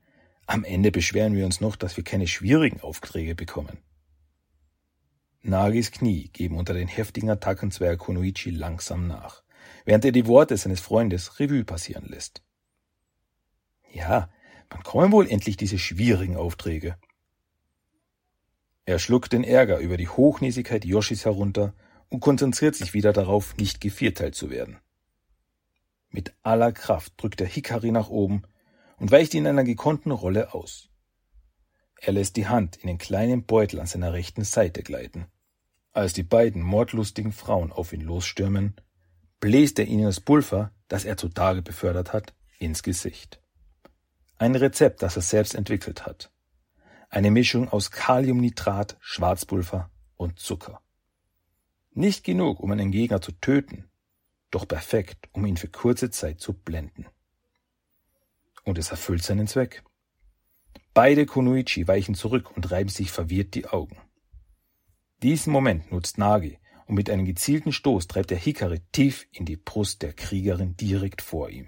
Am 0.46 0.66
Ende 0.66 0.92
beschweren 0.92 1.36
wir 1.36 1.46
uns 1.46 1.62
noch, 1.62 1.78
dass 1.78 1.96
wir 1.96 2.04
keine 2.04 2.28
schwierigen 2.28 2.82
Aufträge 2.82 3.34
bekommen. 3.34 3.78
Nagis 5.42 5.92
Knie 5.92 6.30
geben 6.30 6.58
unter 6.58 6.74
den 6.74 6.88
heftigen 6.88 7.30
Attacken 7.30 7.72
zweier 7.72 7.98
Konoichi 7.98 8.50
langsam 8.50 9.08
nach, 9.08 9.44
während 9.86 10.04
er 10.06 10.12
die 10.12 10.28
Worte 10.28 10.58
seines 10.58 10.82
Freundes 10.82 11.40
Revue 11.40 11.64
passieren 11.64 12.06
lässt. 12.08 12.42
Ja, 13.92 14.30
Wann 14.74 14.82
kommen 14.82 15.12
wohl 15.12 15.30
endlich 15.30 15.56
diese 15.56 15.77
schwierigen 15.77 16.36
Aufträge? 16.36 16.98
Er 18.86 18.98
schluckt 18.98 19.32
den 19.32 19.44
Ärger 19.44 19.77
über 19.77 19.98
die 19.98 20.10
Hochnäsigkeit 20.10 20.84
Yoshis 20.84 21.25
herunter 21.25 21.75
und 22.10 22.22
konzentriert 22.22 22.75
sich 22.75 22.96
wieder 22.96 23.13
darauf, 23.13 23.56
nicht 23.58 23.82
gevierteilt 23.82 24.34
zu 24.34 24.50
werden. 24.50 24.80
Mit 26.10 26.34
aller 26.42 26.72
Kraft 26.72 27.13
drückt 27.18 27.39
er 27.39 27.48
Hikari 27.48 27.92
nach 27.92 28.10
oben 28.10 28.44
und 28.98 29.12
weicht 29.12 29.36
in 29.36 29.46
einer 29.46 29.63
gekonnten 29.63 30.12
Rolle 30.12 30.56
aus. 30.56 30.89
Er 32.01 32.13
lässt 32.13 32.36
die 32.36 32.48
Hand 32.48 32.75
in 32.77 32.88
den 32.88 32.98
kleinen 32.98 33.46
Beutel 33.46 33.80
an 33.80 33.88
seiner 33.88 34.12
rechten 34.12 34.44
Seite 34.44 34.82
gleiten. 34.82 35.27
Als 35.92 36.13
die 36.13 36.24
beiden 36.24 36.63
mordlustigen 36.63 37.32
Frauen 37.32 37.72
auf 37.72 37.94
ihn 37.94 38.01
losstürmen, 38.01 38.75
bläst 39.39 39.77
er 39.77 39.86
ihnen 39.86 40.06
das 40.06 40.20
Pulver, 40.20 40.72
das 40.88 41.06
er 41.06 41.15
zutage 41.15 41.62
befördert 41.62 42.12
hat, 42.12 42.34
ins 42.58 42.82
Gesicht. 42.82 43.43
Ein 44.38 44.56
Rezept, 44.56 45.02
das 45.02 45.16
er 45.16 45.22
selbst 45.22 45.56
entwickelt 45.56 46.06
hat. 46.06 46.32
Eine 47.10 47.32
Mischung 47.32 47.70
aus 47.70 47.92
Kaliumnitrat, 47.92 48.98
Schwarzpulver 49.00 49.92
und 50.16 50.40
Zucker. 50.40 50.82
Nicht 51.92 52.24
genug, 52.24 52.60
um 52.60 52.72
einen 52.72 52.92
Gegner 52.92 53.22
zu 53.22 53.32
töten, 53.34 53.90
doch 54.50 54.68
perfekt, 54.68 55.30
um 55.32 55.46
ihn 55.46 55.58
für 55.58 55.68
kurze 55.68 56.10
Zeit 56.10 56.40
zu 56.40 56.54
blenden. 56.54 57.06
Und 58.63 58.78
es 58.78 58.92
erfüllt 58.92 59.24
seinen 59.24 59.48
Zweck. 59.48 59.84
Beide 60.94 61.25
Konuichi 61.25 61.88
weichen 61.88 62.16
zurück 62.16 62.56
und 62.56 62.72
reiben 62.72 62.90
sich 62.90 63.12
verwirrt 63.12 63.56
die 63.56 63.68
Augen. 63.68 63.98
Diesen 65.22 65.54
Moment 65.54 65.92
nutzt 65.92 66.18
Nagi 66.18 66.60
und 66.86 66.96
mit 66.96 67.10
einem 67.10 67.25
gezielten 67.25 67.72
Stoß 67.72 68.08
treibt 68.08 68.32
er 68.32 68.38
Hikari 68.38 68.82
tief 68.92 69.28
in 69.32 69.46
die 69.46 69.56
Brust 69.56 70.02
der 70.02 70.13
Kriegerin 70.13 70.75
direkt 70.75 71.22
vor 71.22 71.50
ihm. 71.50 71.68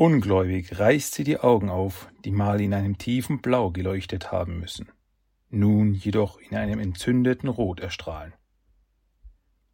Ungläubig 0.00 0.78
reißt 0.78 1.12
sie 1.12 1.24
die 1.24 1.40
Augen 1.40 1.68
auf, 1.68 2.10
die 2.24 2.30
mal 2.30 2.58
in 2.62 2.72
einem 2.72 2.96
tiefen 2.96 3.42
Blau 3.42 3.70
geleuchtet 3.70 4.32
haben 4.32 4.58
müssen, 4.58 4.90
nun 5.50 5.92
jedoch 5.92 6.38
in 6.38 6.56
einem 6.56 6.80
entzündeten 6.80 7.50
Rot 7.50 7.80
erstrahlen. 7.80 8.32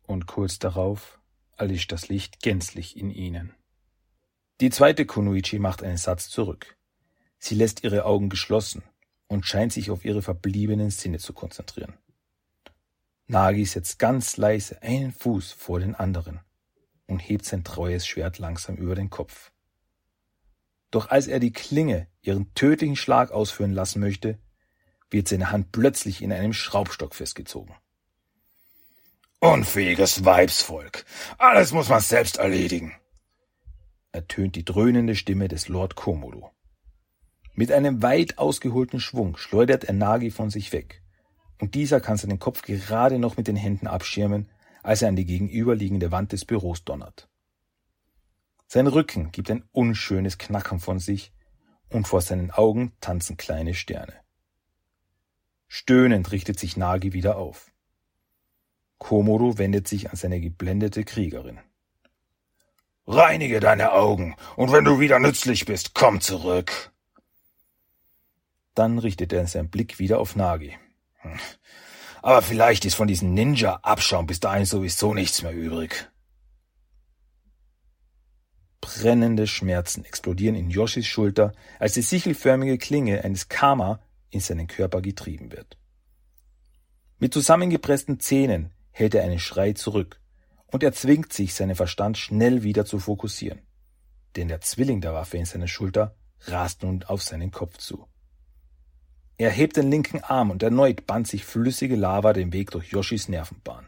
Und 0.02 0.26
kurz 0.26 0.59
darauf 0.59 1.21
erlischt 1.56 1.92
das 1.92 2.09
Licht 2.09 2.42
gänzlich 2.42 2.97
in 2.97 3.12
ihnen. 3.12 3.54
Die 4.61 4.71
zweite 4.71 5.06
Kunoichi 5.06 5.61
macht 5.61 5.85
einen 5.85 5.97
Satz 5.97 6.28
zurück. 6.28 6.76
Sie 7.38 7.54
lässt 7.54 7.85
ihre 7.85 8.04
Augen 8.04 8.28
geschlossen 8.28 8.83
und 9.28 9.47
scheint 9.47 9.73
sich 9.73 9.92
auf 9.92 10.04
ihre 10.04 10.23
verbliebenen 10.23 10.90
Sinne 10.90 11.21
zu 11.21 11.35
konzentrieren. 11.35 11.95
Nagi 13.28 13.64
setzt 13.64 14.00
ganz 14.00 14.37
leise 14.38 14.83
einen 14.83 15.12
Fuß 15.12 15.52
vor 15.52 15.78
den 15.78 15.95
anderen 15.95 16.40
und 17.06 17.21
hebt 17.21 17.45
sein 17.45 17.62
treues 17.62 18.09
Schwert 18.09 18.40
langsam 18.40 18.75
über 18.75 18.97
den 18.97 19.09
Kopf. 19.09 19.52
Doch 20.96 21.10
als 21.10 21.26
er 21.26 21.40
die 21.40 21.52
Klinge 21.52 22.06
ihren 22.22 22.54
tödlichen 22.54 22.96
Schlag 22.96 23.30
ausführen 23.30 23.72
lassen 23.72 24.00
möchte, 24.00 24.38
wird 25.10 25.28
seine 25.28 25.50
Hand 25.50 25.70
plötzlich 25.70 26.22
in 26.22 26.32
einem 26.32 26.54
Schraubstock 26.54 27.14
festgezogen. 27.14 27.74
Unfähiges 29.38 30.24
Weibsvolk. 30.24 31.04
Alles 31.36 31.72
muss 31.72 31.90
man 31.90 32.00
selbst 32.00 32.38
erledigen. 32.38 32.94
ertönt 34.10 34.56
die 34.56 34.64
dröhnende 34.64 35.16
Stimme 35.16 35.48
des 35.48 35.68
Lord 35.68 35.96
Komodo. 35.96 36.50
Mit 37.52 37.70
einem 37.72 38.02
weit 38.02 38.38
ausgeholten 38.38 38.98
Schwung 38.98 39.36
schleudert 39.36 39.84
er 39.84 39.92
Nagi 39.92 40.30
von 40.30 40.48
sich 40.48 40.72
weg, 40.72 41.02
und 41.60 41.74
dieser 41.74 42.00
kann 42.00 42.16
seinen 42.16 42.38
Kopf 42.38 42.62
gerade 42.62 43.18
noch 43.18 43.36
mit 43.36 43.48
den 43.48 43.56
Händen 43.56 43.86
abschirmen, 43.86 44.48
als 44.82 45.02
er 45.02 45.10
an 45.10 45.16
die 45.16 45.26
gegenüberliegende 45.26 46.10
Wand 46.10 46.32
des 46.32 46.46
Büros 46.46 46.84
donnert. 46.84 47.28
Sein 48.66 48.87
Rücken 48.87 49.30
gibt 49.30 49.50
ein 49.50 49.64
unschönes 49.73 50.38
Knacken 50.38 50.80
von 50.80 50.99
sich, 50.99 51.32
und 51.88 52.08
vor 52.08 52.20
seinen 52.20 52.50
Augen 52.50 52.92
tanzen 53.00 53.37
kleine 53.37 53.75
Sterne. 53.75 54.14
Stöhnend 55.68 56.32
richtet 56.32 56.58
sich 56.58 56.76
Nagi 56.76 57.12
wieder 57.12 57.37
auf. 57.37 57.73
Komodo 58.99 59.58
wendet 59.58 59.87
sich 59.87 60.11
an 60.11 60.16
seine 60.16 60.40
geblendete 60.40 61.04
Kriegerin. 61.04 61.61
Reinige 63.06 63.61
deine 63.61 63.92
Augen, 63.92 64.35
und 64.56 64.73
wenn 64.73 64.85
du 64.85 64.99
wieder 64.99 65.20
nützlich 65.20 65.64
bist, 65.64 65.94
komm 65.94 66.20
zurück. 66.20 66.92
Dann 68.75 68.99
richtet 68.99 69.32
er 69.32 69.46
seinen 69.46 69.70
Blick 69.70 70.00
wieder 70.00 70.18
auf 70.18 70.35
Nagi. 70.35 70.76
Hm. 71.18 71.38
Aber 72.20 72.42
vielleicht 72.42 72.85
ist 72.85 72.94
von 72.94 73.06
diesem 73.06 73.32
Ninja-Abschaum 73.35 74.26
bis 74.26 74.40
dahin 74.40 74.64
sowieso 74.64 75.14
nichts 75.14 75.42
mehr 75.42 75.52
übrig. 75.52 76.11
Brennende 78.80 79.47
Schmerzen 79.47 80.04
explodieren 80.04 80.54
in 80.54 80.71
Yoshis 80.71 81.06
Schulter, 81.06 81.52
als 81.78 81.95
die 81.95 82.02
sichelförmige 82.02 82.78
Klinge 82.78 83.25
eines 83.25 83.49
Kama 83.49 84.00
in 84.30 84.40
seinen 84.40 84.66
Körper 84.66 85.00
getrieben 85.00 85.52
wird. 85.52 85.76
Mit 87.18 87.33
zusammengepressten 87.33 88.21
Zähnen 88.21 88.73
hält 88.90 89.14
er 89.14 89.25
einen 89.25 89.38
Schrei 89.38 89.73
zurück 89.73 90.21
und 90.66 90.83
er 90.83 90.92
zwingt 90.92 91.33
sich, 91.33 91.54
seinen 91.54 91.75
Verstand 91.75 92.18
schnell 92.18 92.62
wieder 92.62 92.85
zu 92.85 92.99
fokussieren. 92.99 93.62
Denn 94.37 94.49
der 94.49 94.61
Zwilling 94.61 95.00
der 95.00 95.14
Waffe 95.14 95.38
in 95.38 95.47
seiner 95.47 95.68
Schulter 95.68 96.14
rast 96.42 96.83
nun 96.83 97.02
auf 97.04 97.23
seinen 97.23 97.50
Kopf 97.50 97.78
zu. 97.78 98.06
Er 99.38 99.50
hebt 99.50 99.76
den 99.76 99.90
linken 99.90 100.21
Arm 100.21 100.50
und 100.50 100.62
erneut 100.62 101.06
band 101.06 101.26
sich 101.26 101.45
flüssige 101.45 101.97
Lava 101.97 102.33
den 102.33 102.52
Weg 102.52 102.71
durch 102.71 102.90
Yoshis 102.90 103.28
Nervenbahn. 103.28 103.87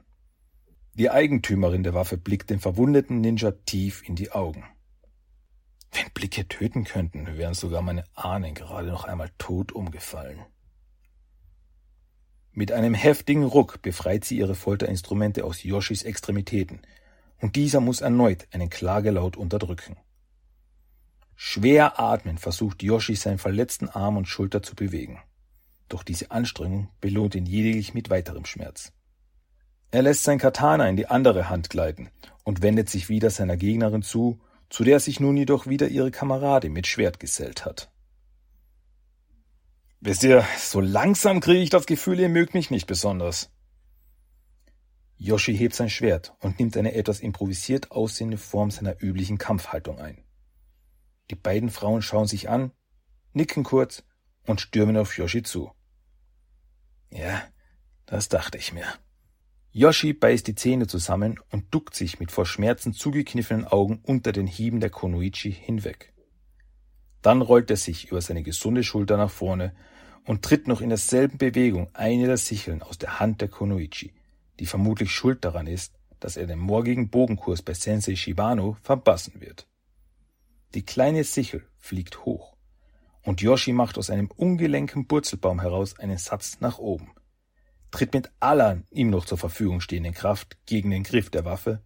Die 0.94 1.10
Eigentümerin 1.10 1.82
der 1.82 1.94
Waffe 1.94 2.18
blickt 2.18 2.50
dem 2.50 2.60
verwundeten 2.60 3.20
Ninja 3.20 3.52
tief 3.52 4.02
in 4.06 4.16
die 4.16 4.32
Augen. 4.32 4.64
Wenn 5.92 6.10
Blicke 6.12 6.46
töten 6.48 6.84
könnten, 6.84 7.26
wären 7.36 7.54
sogar 7.54 7.82
meine 7.82 8.04
Ahnen 8.14 8.54
gerade 8.54 8.88
noch 8.88 9.04
einmal 9.04 9.30
tot 9.38 9.72
umgefallen. 9.72 10.44
Mit 12.52 12.72
einem 12.72 12.94
heftigen 12.94 13.44
Ruck 13.44 13.82
befreit 13.82 14.24
sie 14.24 14.38
ihre 14.38 14.54
Folterinstrumente 14.54 15.44
aus 15.44 15.62
Yoshis 15.62 16.02
Extremitäten, 16.02 16.80
und 17.40 17.54
dieser 17.56 17.80
muss 17.80 18.00
erneut 18.00 18.48
einen 18.50 18.68
Klagelaut 18.68 19.36
unterdrücken. 19.36 19.96
Schwer 21.36 22.00
atmend 22.00 22.40
versucht 22.40 22.82
Yoshi 22.82 23.14
seinen 23.14 23.38
verletzten 23.38 23.88
Arm 23.88 24.16
und 24.16 24.26
Schulter 24.26 24.60
zu 24.60 24.74
bewegen. 24.74 25.20
Doch 25.88 26.02
diese 26.02 26.32
Anstrengung 26.32 26.88
belohnt 27.00 27.36
ihn 27.36 27.46
lediglich 27.46 27.94
mit 27.94 28.10
weiterem 28.10 28.44
Schmerz. 28.44 28.92
Er 29.92 30.02
lässt 30.02 30.24
sein 30.24 30.38
Katana 30.38 30.88
in 30.88 30.96
die 30.96 31.06
andere 31.06 31.48
Hand 31.48 31.70
gleiten 31.70 32.10
und 32.42 32.60
wendet 32.60 32.90
sich 32.90 33.08
wieder 33.08 33.30
seiner 33.30 33.56
Gegnerin 33.56 34.02
zu 34.02 34.40
zu 34.68 34.84
der 34.84 35.00
sich 35.00 35.20
nun 35.20 35.36
jedoch 35.36 35.66
wieder 35.66 35.88
ihre 35.88 36.10
Kameradin 36.10 36.72
mit 36.72 36.86
Schwert 36.86 37.20
gesellt 37.20 37.64
hat. 37.64 37.90
Wisst 40.00 40.22
ihr, 40.22 40.44
so 40.58 40.80
langsam 40.80 41.40
kriege 41.40 41.60
ich 41.60 41.70
das 41.70 41.86
Gefühl, 41.86 42.20
ihr 42.20 42.28
mögt 42.28 42.54
mich 42.54 42.70
nicht 42.70 42.86
besonders. 42.86 43.50
Yoshi 45.16 45.56
hebt 45.56 45.74
sein 45.74 45.90
Schwert 45.90 46.34
und 46.38 46.60
nimmt 46.60 46.76
eine 46.76 46.94
etwas 46.94 47.18
improvisiert 47.18 47.90
aussehende 47.90 48.38
Form 48.38 48.70
seiner 48.70 49.02
üblichen 49.02 49.38
Kampfhaltung 49.38 49.98
ein. 49.98 50.22
Die 51.30 51.34
beiden 51.34 51.70
Frauen 51.70 52.02
schauen 52.02 52.28
sich 52.28 52.48
an, 52.48 52.70
nicken 53.32 53.64
kurz 53.64 54.04
und 54.46 54.60
stürmen 54.60 54.96
auf 54.96 55.16
Yoshi 55.18 55.42
zu. 55.42 55.72
Ja, 57.10 57.42
das 58.06 58.28
dachte 58.28 58.58
ich 58.58 58.72
mir. 58.72 58.86
Yoshi 59.72 60.14
beißt 60.14 60.46
die 60.46 60.54
Zähne 60.54 60.86
zusammen 60.86 61.38
und 61.50 61.66
duckt 61.72 61.94
sich 61.94 62.18
mit 62.20 62.32
vor 62.32 62.46
Schmerzen 62.46 62.94
zugekniffenen 62.94 63.66
Augen 63.66 64.00
unter 64.02 64.32
den 64.32 64.46
Hieben 64.46 64.80
der 64.80 64.90
Konoichi 64.90 65.52
hinweg. 65.52 66.12
Dann 67.20 67.42
rollt 67.42 67.70
er 67.70 67.76
sich 67.76 68.10
über 68.10 68.20
seine 68.20 68.42
gesunde 68.42 68.82
Schulter 68.82 69.16
nach 69.16 69.30
vorne 69.30 69.74
und 70.24 70.42
tritt 70.42 70.68
noch 70.68 70.80
in 70.80 70.88
derselben 70.88 71.38
Bewegung 71.38 71.88
eine 71.92 72.26
der 72.26 72.38
Sicheln 72.38 72.82
aus 72.82 72.98
der 72.98 73.20
Hand 73.20 73.40
der 73.40 73.48
Konoichi, 73.48 74.14
die 74.58 74.66
vermutlich 74.66 75.12
schuld 75.12 75.44
daran 75.44 75.66
ist, 75.66 75.94
dass 76.20 76.36
er 76.36 76.46
den 76.46 76.58
morgigen 76.58 77.10
Bogenkurs 77.10 77.62
bei 77.62 77.74
Sensei 77.74 78.16
Shibano 78.16 78.76
verpassen 78.82 79.40
wird. 79.40 79.66
Die 80.74 80.82
kleine 80.82 81.24
Sichel 81.24 81.66
fliegt 81.78 82.24
hoch, 82.24 82.56
und 83.22 83.40
Yoshi 83.40 83.72
macht 83.72 83.98
aus 83.98 84.10
einem 84.10 84.30
ungelenken 84.30 85.06
Purzelbaum 85.06 85.60
heraus 85.60 85.98
einen 85.98 86.18
Satz 86.18 86.60
nach 86.60 86.78
oben, 86.78 87.12
tritt 87.90 88.14
mit 88.14 88.30
aller 88.40 88.82
ihm 88.90 89.10
noch 89.10 89.24
zur 89.24 89.38
Verfügung 89.38 89.80
stehenden 89.80 90.14
Kraft 90.14 90.58
gegen 90.66 90.90
den 90.90 91.02
Griff 91.02 91.30
der 91.30 91.44
Waffe 91.44 91.82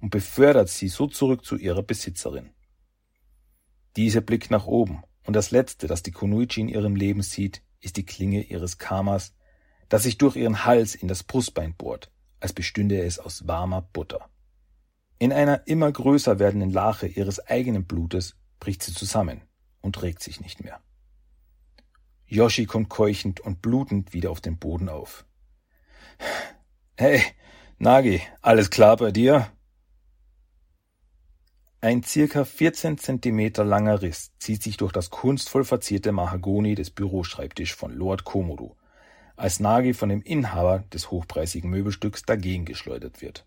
und 0.00 0.10
befördert 0.10 0.68
sie 0.68 0.88
so 0.88 1.06
zurück 1.06 1.44
zu 1.44 1.56
ihrer 1.56 1.82
Besitzerin. 1.82 2.50
Diese 3.96 4.20
blickt 4.20 4.50
nach 4.50 4.66
oben, 4.66 5.02
und 5.24 5.34
das 5.34 5.50
Letzte, 5.50 5.86
das 5.86 6.02
die 6.02 6.12
Kunoichi 6.12 6.60
in 6.60 6.68
ihrem 6.68 6.94
Leben 6.94 7.22
sieht, 7.22 7.62
ist 7.80 7.96
die 7.96 8.06
Klinge 8.06 8.42
ihres 8.42 8.78
Kamas, 8.78 9.34
das 9.88 10.02
sich 10.04 10.18
durch 10.18 10.36
ihren 10.36 10.64
Hals 10.64 10.94
in 10.94 11.08
das 11.08 11.22
Brustbein 11.22 11.74
bohrt, 11.74 12.12
als 12.40 12.52
bestünde 12.52 13.00
es 13.02 13.18
aus 13.18 13.46
warmer 13.46 13.82
Butter. 13.82 14.28
In 15.18 15.32
einer 15.32 15.66
immer 15.66 15.90
größer 15.90 16.38
werdenden 16.38 16.70
Lache 16.70 17.06
ihres 17.06 17.40
eigenen 17.40 17.86
Blutes 17.86 18.36
bricht 18.60 18.82
sie 18.82 18.92
zusammen 18.92 19.42
und 19.80 20.02
regt 20.02 20.22
sich 20.22 20.40
nicht 20.40 20.62
mehr. 20.62 20.80
Yoshi 22.26 22.66
kommt 22.66 22.88
keuchend 22.88 23.40
und 23.40 23.62
blutend 23.62 24.12
wieder 24.12 24.30
auf 24.30 24.40
den 24.40 24.58
Boden 24.58 24.88
auf. 24.88 25.24
Hey, 26.96 27.22
Nagi, 27.78 28.22
alles 28.40 28.70
klar 28.70 28.96
bei 28.96 29.10
dir? 29.10 29.50
Ein 31.82 32.02
circa 32.02 32.44
14 32.44 32.96
Zentimeter 32.96 33.64
langer 33.64 34.00
Riss 34.00 34.32
zieht 34.38 34.62
sich 34.62 34.76
durch 34.78 34.92
das 34.92 35.10
kunstvoll 35.10 35.64
verzierte 35.64 36.10
Mahagoni 36.10 36.74
des 36.74 36.90
Büroschreibtisch 36.90 37.74
von 37.74 37.92
Lord 37.92 38.24
Komodo, 38.24 38.76
als 39.36 39.60
Nagi 39.60 39.92
von 39.92 40.08
dem 40.08 40.22
Inhaber 40.22 40.84
des 40.92 41.10
hochpreisigen 41.10 41.68
Möbelstücks 41.68 42.22
dagegen 42.22 42.64
geschleudert 42.64 43.20
wird. 43.20 43.46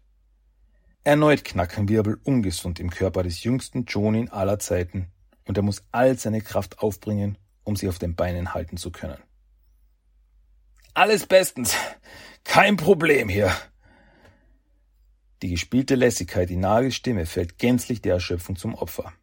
Erneut 1.03 1.43
knacken 1.43 1.89
Wirbel 1.89 2.19
ungesund 2.23 2.79
im 2.79 2.91
Körper 2.91 3.23
des 3.23 3.43
jüngsten 3.43 3.85
Jonin 3.85 4.29
aller 4.29 4.59
Zeiten 4.59 5.07
und 5.45 5.57
er 5.57 5.63
muss 5.63 5.83
all 5.91 6.17
seine 6.17 6.41
Kraft 6.41 6.79
aufbringen, 6.79 7.38
um 7.63 7.75
sie 7.75 7.89
auf 7.89 7.97
den 7.97 8.15
Beinen 8.15 8.53
halten 8.53 8.77
zu 8.77 8.91
können. 8.91 9.17
Alles 10.93 11.25
bestens. 11.25 11.75
Kein 12.43 12.77
Problem 12.77 13.29
hier. 13.29 13.55
Die 15.41 15.50
gespielte 15.50 15.96
Lässigkeit 15.96 16.50
in 16.51 16.60
Nagels 16.60 16.96
Stimme 16.96 17.25
fällt 17.25 17.58
gänzlich 17.58 18.01
der 18.01 18.15
Erschöpfung 18.15 18.55
zum 18.55 18.75
Opfer. 18.75 19.13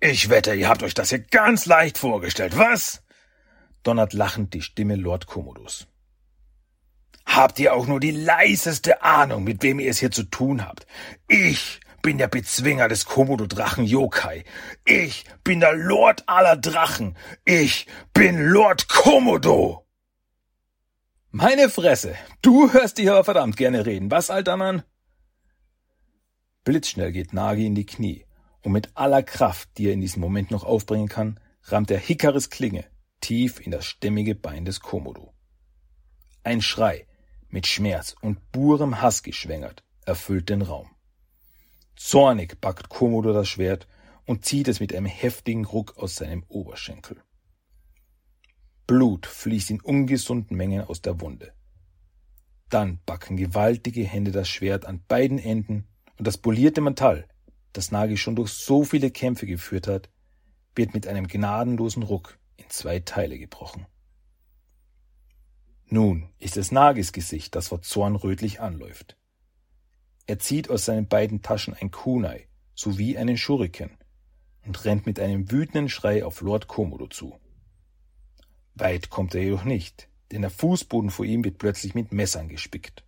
Ich 0.00 0.28
wette, 0.28 0.54
ihr 0.54 0.68
habt 0.68 0.82
euch 0.82 0.94
das 0.94 1.10
hier 1.10 1.20
ganz 1.20 1.66
leicht 1.66 1.98
vorgestellt, 1.98 2.56
was? 2.56 3.02
donnert 3.82 4.12
lachend 4.12 4.54
die 4.54 4.62
Stimme 4.62 4.96
Lord 4.96 5.26
Commodus. 5.26 5.86
Habt 7.24 7.58
ihr 7.58 7.74
auch 7.74 7.86
nur 7.86 8.00
die 8.00 8.10
leiseste 8.10 9.02
Ahnung, 9.02 9.44
mit 9.44 9.62
wem 9.62 9.80
ihr 9.80 9.90
es 9.90 9.98
hier 9.98 10.10
zu 10.10 10.24
tun 10.24 10.66
habt? 10.66 10.86
Ich 11.26 11.80
bin 12.02 12.18
der 12.18 12.28
Bezwinger 12.28 12.88
des 12.88 13.06
Komodo-Drachen 13.06 13.84
Yokai. 13.84 14.44
Ich 14.84 15.24
bin 15.44 15.60
der 15.60 15.74
Lord 15.74 16.28
aller 16.28 16.56
Drachen. 16.56 17.16
Ich 17.44 17.86
bin 18.12 18.38
Lord 18.38 18.88
Komodo. 18.88 19.87
Meine 21.30 21.68
Fresse, 21.68 22.14
du 22.40 22.72
hörst 22.72 22.96
dich 22.96 23.10
aber 23.10 23.22
verdammt 23.22 23.56
gerne 23.56 23.84
reden, 23.84 24.10
was, 24.10 24.30
alter 24.30 24.56
Mann? 24.56 24.82
Blitzschnell 26.64 27.12
geht 27.12 27.34
Nagi 27.34 27.66
in 27.66 27.74
die 27.74 27.84
Knie, 27.86 28.24
und 28.62 28.72
mit 28.72 28.90
aller 28.94 29.22
Kraft, 29.22 29.68
die 29.76 29.88
er 29.88 29.92
in 29.92 30.00
diesem 30.00 30.20
Moment 30.20 30.50
noch 30.50 30.64
aufbringen 30.64 31.08
kann, 31.08 31.38
rammt 31.64 31.90
er 31.90 31.98
Hikaris 31.98 32.48
Klinge 32.48 32.86
tief 33.20 33.60
in 33.60 33.70
das 33.70 33.84
stämmige 33.84 34.34
Bein 34.34 34.64
des 34.64 34.80
Komodo. 34.80 35.34
Ein 36.44 36.62
Schrei, 36.62 37.06
mit 37.48 37.66
Schmerz 37.66 38.14
und 38.20 38.50
purem 38.52 39.02
Hass 39.02 39.22
geschwängert, 39.22 39.84
erfüllt 40.06 40.48
den 40.48 40.62
Raum. 40.62 40.88
Zornig 41.96 42.60
packt 42.60 42.88
Komodo 42.88 43.32
das 43.32 43.48
Schwert 43.48 43.86
und 44.24 44.44
zieht 44.44 44.68
es 44.68 44.80
mit 44.80 44.94
einem 44.94 45.06
heftigen 45.06 45.64
Ruck 45.64 45.98
aus 45.98 46.16
seinem 46.16 46.44
Oberschenkel. 46.48 47.22
Blut 48.88 49.26
fließt 49.26 49.70
in 49.70 49.82
ungesunden 49.82 50.56
Mengen 50.56 50.80
aus 50.80 51.02
der 51.02 51.20
Wunde. 51.20 51.52
Dann 52.70 53.00
backen 53.04 53.36
gewaltige 53.36 54.02
Hände 54.02 54.32
das 54.32 54.48
Schwert 54.48 54.86
an 54.86 55.04
beiden 55.06 55.38
Enden 55.38 55.86
und 56.16 56.26
das 56.26 56.38
polierte 56.38 56.80
Metall, 56.80 57.28
das 57.74 57.92
Nagi 57.92 58.16
schon 58.16 58.34
durch 58.34 58.48
so 58.48 58.84
viele 58.84 59.10
Kämpfe 59.10 59.46
geführt 59.46 59.88
hat, 59.88 60.08
wird 60.74 60.94
mit 60.94 61.06
einem 61.06 61.28
gnadenlosen 61.28 62.02
Ruck 62.02 62.38
in 62.56 62.64
zwei 62.70 62.98
Teile 63.00 63.38
gebrochen. 63.38 63.86
Nun 65.84 66.30
ist 66.38 66.56
es 66.56 66.72
Nagis 66.72 67.12
Gesicht, 67.12 67.54
das 67.56 67.68
vor 67.68 67.82
Zorn 67.82 68.16
rötlich 68.16 68.60
anläuft. 68.60 69.18
Er 70.26 70.38
zieht 70.38 70.70
aus 70.70 70.86
seinen 70.86 71.08
beiden 71.08 71.42
Taschen 71.42 71.74
ein 71.74 71.90
Kunai 71.90 72.48
sowie 72.74 73.18
einen 73.18 73.36
Schuriken 73.36 73.98
und 74.64 74.82
rennt 74.86 75.04
mit 75.04 75.20
einem 75.20 75.50
wütenden 75.50 75.90
Schrei 75.90 76.24
auf 76.24 76.40
Lord 76.40 76.68
Komodo 76.68 77.06
zu. 77.06 77.38
Weit 78.80 79.10
kommt 79.10 79.34
er 79.34 79.42
jedoch 79.42 79.64
nicht, 79.64 80.08
denn 80.30 80.42
der 80.42 80.50
Fußboden 80.50 81.10
vor 81.10 81.24
ihm 81.24 81.44
wird 81.44 81.58
plötzlich 81.58 81.94
mit 81.94 82.12
Messern 82.12 82.48
gespickt. 82.48 83.04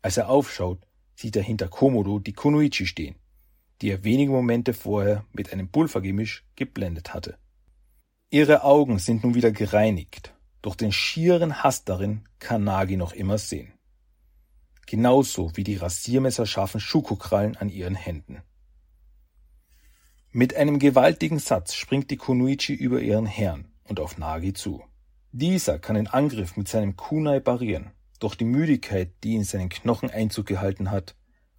Als 0.00 0.16
er 0.16 0.28
aufschaut, 0.28 0.86
sieht 1.14 1.36
er 1.36 1.42
hinter 1.42 1.68
Komodo 1.68 2.18
die 2.18 2.32
Kunoichi 2.32 2.86
stehen, 2.86 3.16
die 3.80 3.90
er 3.90 4.04
wenige 4.04 4.32
Momente 4.32 4.74
vorher 4.74 5.24
mit 5.32 5.52
einem 5.52 5.68
Pulvergemisch 5.68 6.44
geblendet 6.56 7.14
hatte. 7.14 7.38
Ihre 8.30 8.64
Augen 8.64 8.98
sind 8.98 9.24
nun 9.24 9.34
wieder 9.34 9.52
gereinigt, 9.52 10.34
doch 10.62 10.74
den 10.74 10.92
schieren 10.92 11.62
Hass 11.62 11.84
darin 11.84 12.28
kann 12.38 12.64
Nagi 12.64 12.96
noch 12.96 13.12
immer 13.12 13.38
sehen 13.38 13.72
genauso 14.92 15.56
wie 15.56 15.64
die 15.64 15.76
rasiermesserscharfen 15.76 16.78
Schuko-Krallen 16.78 17.56
an 17.56 17.70
ihren 17.70 17.94
Händen. 17.94 18.42
Mit 20.32 20.54
einem 20.54 20.78
gewaltigen 20.78 21.38
Satz 21.38 21.72
springt 21.72 22.10
die 22.10 22.18
Kunoichi 22.18 22.74
über 22.74 23.00
ihren 23.00 23.24
Herrn 23.24 23.71
und 23.92 24.00
auf 24.00 24.16
Nagi 24.16 24.54
zu. 24.54 24.82
Dieser 25.32 25.78
kann 25.78 25.96
den 25.96 26.06
Angriff 26.06 26.56
mit 26.56 26.66
seinem 26.66 26.96
Kunai 26.96 27.40
parieren, 27.40 27.90
doch 28.20 28.34
die 28.34 28.46
Müdigkeit, 28.46 29.12
die 29.22 29.34
in 29.34 29.44
seinen 29.44 29.68
Knochen 29.68 30.10
Einzug 30.10 30.46
gehalten 30.46 30.90
hat, 30.90 31.14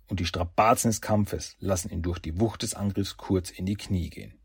und 0.07 0.19
die 0.19 0.25
Strapazen 0.25 0.89
des 0.89 0.99
Kampfes 0.99 1.55
lassen 1.59 1.91
ihn 1.91 2.01
durch 2.01 2.17
die 2.17 2.39
Wucht 2.39 2.63
des 2.63 2.73
Angriffs 2.73 3.17
kurz 3.17 3.51
in 3.51 3.67
die 3.67 3.75
Knie 3.75 4.09
gehen. 4.09 4.39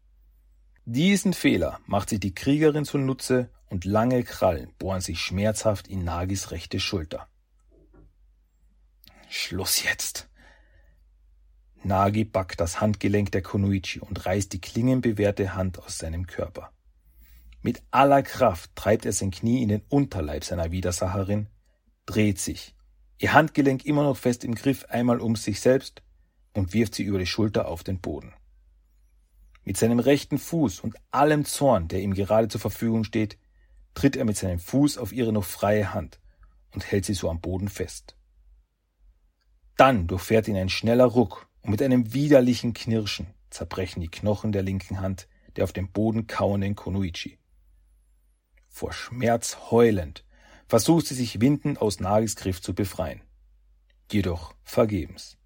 Diesen 0.84 1.32
Fehler 1.32 1.80
macht 1.86 2.10
sich 2.10 2.20
die 2.20 2.34
Kriegerin 2.34 2.84
zunutze 2.84 3.48
und 3.70 3.86
lange 3.86 4.22
Krallen 4.22 4.74
bohren 4.78 5.00
sich 5.00 5.18
schmerzhaft 5.18 5.88
in 5.88 6.04
Nagis 6.04 6.50
rechte 6.50 6.80
Schulter. 6.80 7.26
Schluss 9.30 9.82
jetzt. 9.82 10.28
Nagi 11.84 12.26
packt 12.26 12.60
das 12.60 12.82
Handgelenk 12.82 13.32
der 13.32 13.40
Konoichi 13.40 14.00
und 14.00 14.26
reißt 14.26 14.52
die 14.52 14.60
klingenbewehrte 14.60 15.54
Hand 15.54 15.78
aus 15.78 15.96
seinem 15.96 16.26
Körper. 16.26 16.70
Mit 17.62 17.82
aller 17.90 18.22
Kraft 18.22 18.70
treibt 18.76 19.04
er 19.04 19.12
sein 19.12 19.30
Knie 19.30 19.62
in 19.62 19.68
den 19.68 19.82
Unterleib 19.88 20.44
seiner 20.44 20.70
Widersacherin, 20.70 21.48
dreht 22.06 22.38
sich, 22.38 22.74
ihr 23.18 23.32
Handgelenk 23.32 23.84
immer 23.84 24.04
noch 24.04 24.16
fest 24.16 24.44
im 24.44 24.54
Griff 24.54 24.84
einmal 24.86 25.20
um 25.20 25.34
sich 25.34 25.60
selbst 25.60 26.02
und 26.54 26.72
wirft 26.72 26.94
sie 26.94 27.02
über 27.02 27.18
die 27.18 27.26
Schulter 27.26 27.66
auf 27.66 27.82
den 27.82 28.00
Boden. 28.00 28.32
Mit 29.64 29.76
seinem 29.76 29.98
rechten 29.98 30.38
Fuß 30.38 30.80
und 30.80 30.96
allem 31.10 31.44
Zorn, 31.44 31.88
der 31.88 32.00
ihm 32.00 32.14
gerade 32.14 32.48
zur 32.48 32.60
Verfügung 32.60 33.04
steht, 33.04 33.38
tritt 33.94 34.16
er 34.16 34.24
mit 34.24 34.36
seinem 34.36 34.60
Fuß 34.60 34.96
auf 34.96 35.12
ihre 35.12 35.32
noch 35.32 35.44
freie 35.44 35.92
Hand 35.92 36.20
und 36.72 36.90
hält 36.90 37.04
sie 37.04 37.14
so 37.14 37.28
am 37.28 37.40
Boden 37.40 37.68
fest. 37.68 38.16
Dann 39.76 40.06
durchfährt 40.06 40.48
ihn 40.48 40.56
ein 40.56 40.68
schneller 40.68 41.06
Ruck 41.06 41.48
und 41.62 41.70
mit 41.70 41.82
einem 41.82 42.12
widerlichen 42.12 42.72
Knirschen 42.72 43.26
zerbrechen 43.50 44.00
die 44.00 44.10
Knochen 44.10 44.52
der 44.52 44.62
linken 44.62 45.00
Hand 45.00 45.28
der 45.56 45.64
auf 45.64 45.72
dem 45.72 45.90
Boden 45.90 46.28
kauenden 46.28 46.76
Konoichi. 46.76 47.36
Vor 48.78 48.92
Schmerz 48.92 49.72
heulend 49.72 50.24
versucht 50.68 51.06
sie 51.06 51.16
sich 51.16 51.40
windend 51.40 51.82
aus 51.82 51.98
Nagis 51.98 52.36
Griff 52.36 52.62
zu 52.62 52.76
befreien. 52.76 53.22
Jedoch 54.08 54.54
vergebens. 54.62 55.36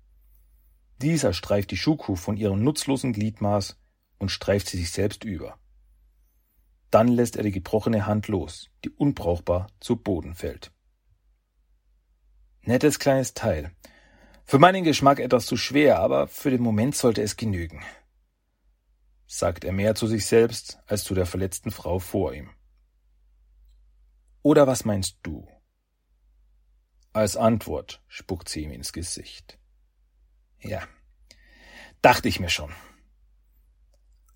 Dieser 0.98 1.32
streift 1.32 1.70
die 1.70 1.78
Schuku 1.78 2.14
von 2.14 2.36
ihrem 2.36 2.62
nutzlosen 2.62 3.14
Gliedmaß 3.14 3.78
und 4.18 4.28
streift 4.28 4.68
sie 4.68 4.76
sich 4.76 4.90
selbst 4.90 5.24
über. 5.24 5.58
Dann 6.90 7.08
lässt 7.08 7.36
er 7.36 7.42
die 7.42 7.52
gebrochene 7.52 8.04
Hand 8.04 8.28
los, 8.28 8.68
die 8.84 8.90
unbrauchbar 8.90 9.68
zu 9.80 9.96
Boden 9.96 10.34
fällt. 10.34 10.70
Nettes 12.60 12.98
kleines 12.98 13.32
Teil, 13.32 13.74
für 14.44 14.58
meinen 14.58 14.84
Geschmack 14.84 15.20
etwas 15.20 15.46
zu 15.46 15.56
schwer, 15.56 16.00
aber 16.00 16.28
für 16.28 16.50
den 16.50 16.60
Moment 16.60 16.96
sollte 16.96 17.22
es 17.22 17.38
genügen, 17.38 17.82
sagt 19.26 19.64
er 19.64 19.72
mehr 19.72 19.94
zu 19.94 20.06
sich 20.06 20.26
selbst 20.26 20.80
als 20.86 21.04
zu 21.04 21.14
der 21.14 21.24
verletzten 21.24 21.70
Frau 21.70 21.98
vor 21.98 22.34
ihm. 22.34 22.50
Oder 24.42 24.66
was 24.66 24.84
meinst 24.84 25.18
du? 25.22 25.46
Als 27.12 27.36
Antwort 27.36 28.02
spuckt 28.08 28.48
sie 28.48 28.64
ihm 28.64 28.72
ins 28.72 28.92
Gesicht. 28.92 29.58
Ja, 30.60 30.82
dachte 32.00 32.28
ich 32.28 32.40
mir 32.40 32.48
schon. 32.48 32.72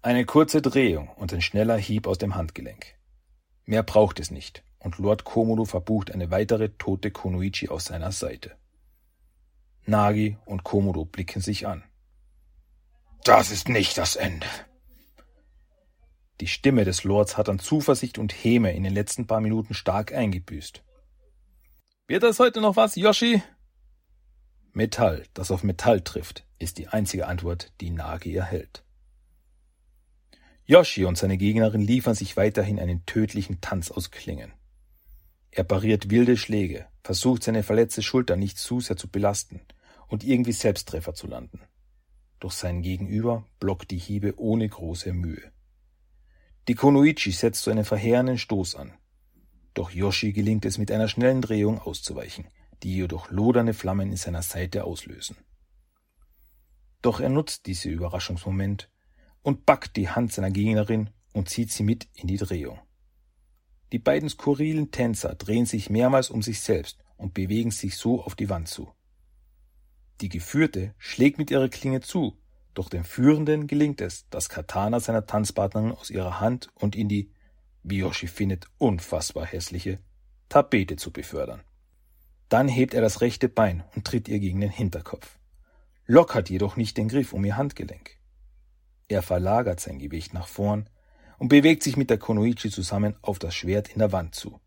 Eine 0.02 0.24
kurze 0.24 0.62
Drehung 0.62 1.08
und 1.08 1.32
ein 1.32 1.40
schneller 1.40 1.76
Hieb 1.76 2.06
aus 2.06 2.18
dem 2.18 2.36
Handgelenk. 2.36 2.94
Mehr 3.64 3.82
braucht 3.82 4.20
es 4.20 4.30
nicht, 4.30 4.62
und 4.78 4.98
Lord 4.98 5.24
Komodo 5.24 5.64
verbucht 5.64 6.12
eine 6.12 6.30
weitere 6.30 6.68
tote 6.68 7.10
Konoichi 7.10 7.68
aus 7.68 7.86
seiner 7.86 8.12
Seite. 8.12 8.56
Nagi 9.84 10.36
und 10.44 10.62
Komodo 10.62 11.04
blicken 11.04 11.40
sich 11.40 11.66
an. 11.66 11.82
Das 13.24 13.50
ist 13.50 13.68
nicht 13.68 13.98
das 13.98 14.14
Ende. 14.14 14.46
Die 16.40 16.46
Stimme 16.46 16.85
des 16.85 17.05
Lords 17.05 17.38
hat 17.38 17.49
an 17.49 17.59
Zuversicht 17.59 18.18
und 18.18 18.33
Häme 18.33 18.72
in 18.72 18.83
den 18.83 18.92
letzten 18.92 19.27
paar 19.27 19.40
Minuten 19.40 19.72
stark 19.72 20.12
eingebüßt. 20.12 20.83
Wird 22.09 22.22
das 22.22 22.38
heute 22.38 22.61
noch 22.61 22.77
was, 22.77 22.94
Yoshi? 22.96 23.42
Metall, 24.72 25.25
das 25.33 25.51
auf 25.51 25.62
Metall 25.62 26.03
trifft, 26.03 26.46
ist 26.59 26.77
die 26.77 26.88
einzige 26.88 27.27
Antwort, 27.27 27.72
die 27.81 27.90
Nagi 27.90 28.35
erhält. 28.35 28.85
Yoshi 30.66 31.07
und 31.07 31.16
seine 31.16 31.38
Gegnerin 31.38 31.81
liefern 31.81 32.14
sich 32.14 32.37
weiterhin 32.37 32.79
einen 32.79 33.07
tödlichen 33.07 33.61
Tanz 33.62 33.90
aus 33.90 34.11
Klingen. 34.11 34.53
Er 35.51 35.64
pariert 35.64 36.11
wilde 36.11 36.37
Schläge, 36.37 36.87
versucht 37.03 37.44
seine 37.44 37.62
verletzte 37.62 38.03
Schulter 38.03 38.37
nicht 38.37 38.59
zu 38.59 38.81
sehr 38.81 38.99
zu 38.99 39.09
belasten 39.09 39.62
und 40.09 40.22
irgendwie 40.22 40.53
Selbsttreffer 40.53 41.14
zu 41.14 41.27
landen. 41.27 41.62
Doch 42.40 42.51
sein 42.51 42.83
Gegenüber 42.83 43.46
blockt 43.59 43.90
die 43.90 43.99
Hiebe 43.99 44.38
ohne 44.38 44.68
große 44.68 45.14
Mühe. 45.14 45.51
Die 46.68 46.74
Konoichi 46.74 47.31
setzt 47.31 47.62
zu 47.62 47.70
einem 47.70 47.85
verheerenden 47.85 48.38
Stoß 48.38 48.74
an. 48.74 48.92
Doch 49.74 49.90
Yoshi 49.90 50.33
gelingt 50.33 50.64
es 50.64 50.79
mit 50.79 50.90
einer 50.90 51.07
schnellen 51.07 51.40
Drehung 51.40 51.79
auszuweichen, 51.79 52.48
die 52.83 52.96
jedoch 52.96 53.31
lodernde 53.31 53.74
Flammen 53.74 54.11
in 54.11 54.16
seiner 54.16 54.42
Seite 54.42 54.85
auslösen. 54.85 55.37
Doch 57.02 57.20
er 57.20 57.29
nutzt 57.29 57.66
diese 57.66 57.88
Überraschungsmoment 57.88 58.90
und 59.42 59.64
packt 59.64 59.96
die 59.96 60.09
Hand 60.09 60.33
seiner 60.33 60.50
Gegnerin 60.50 61.11
und 61.33 61.48
zieht 61.48 61.70
sie 61.70 61.85
mit 61.85 62.09
in 62.14 62.26
die 62.26 62.37
Drehung. 62.37 62.81
Die 63.92 64.00
beiden 64.00 64.29
skurrilen 64.29 64.90
Tänzer 64.90 65.37
drehen 65.37 65.66
sich 65.66 65.88
mehrmals 65.88 66.31
um 66.31 66.42
sich 66.42 66.61
selbst 66.61 66.98
und 67.16 67.35
bewegen 67.35 67.70
sich 67.70 67.96
so 67.96 68.22
auf 68.22 68.35
die 68.35 68.48
Wand 68.48 68.66
zu. 68.66 68.90
Die 70.20 70.29
Geführte 70.29 70.94
schlägt 70.98 71.38
mit 71.38 71.50
ihrer 71.52 71.68
Klinge 71.68 72.00
zu, 72.00 72.37
doch 72.78 72.88
dem 72.88 73.04
Führenden 73.04 73.66
gelingt 73.66 74.00
es, 74.00 74.28
das 74.30 74.48
Katana 74.48 75.00
seiner 75.00 75.26
Tanzpartnerin 75.26 75.92
aus 75.92 76.10
ihrer 76.10 76.40
Hand 76.40 76.68
und 76.74 76.94
in 76.96 77.08
die, 77.08 77.30
wie 77.82 77.98
Yoshi 77.98 78.26
findet, 78.26 78.66
unfassbar 78.78 79.46
hässliche 79.46 79.98
Tapete 80.48 80.96
zu 80.96 81.12
befördern. 81.12 81.62
Dann 82.48 82.68
hebt 82.68 82.94
er 82.94 83.00
das 83.00 83.20
rechte 83.20 83.48
Bein 83.48 83.82
und 83.94 84.06
tritt 84.06 84.28
ihr 84.28 84.38
gegen 84.38 84.60
den 84.60 84.70
Hinterkopf, 84.70 85.38
lockert 86.06 86.50
jedoch 86.50 86.76
nicht 86.76 86.96
den 86.96 87.08
Griff 87.08 87.32
um 87.32 87.44
ihr 87.44 87.56
Handgelenk. 87.56 88.18
Er 89.08 89.22
verlagert 89.22 89.80
sein 89.80 89.98
Gewicht 89.98 90.34
nach 90.34 90.46
vorn 90.46 90.88
und 91.38 91.48
bewegt 91.48 91.82
sich 91.82 91.96
mit 91.96 92.10
der 92.10 92.18
Konoichi 92.18 92.70
zusammen 92.70 93.16
auf 93.22 93.38
das 93.38 93.54
Schwert 93.54 93.88
in 93.88 93.98
der 93.98 94.12
Wand 94.12 94.34
zu. 94.34 94.60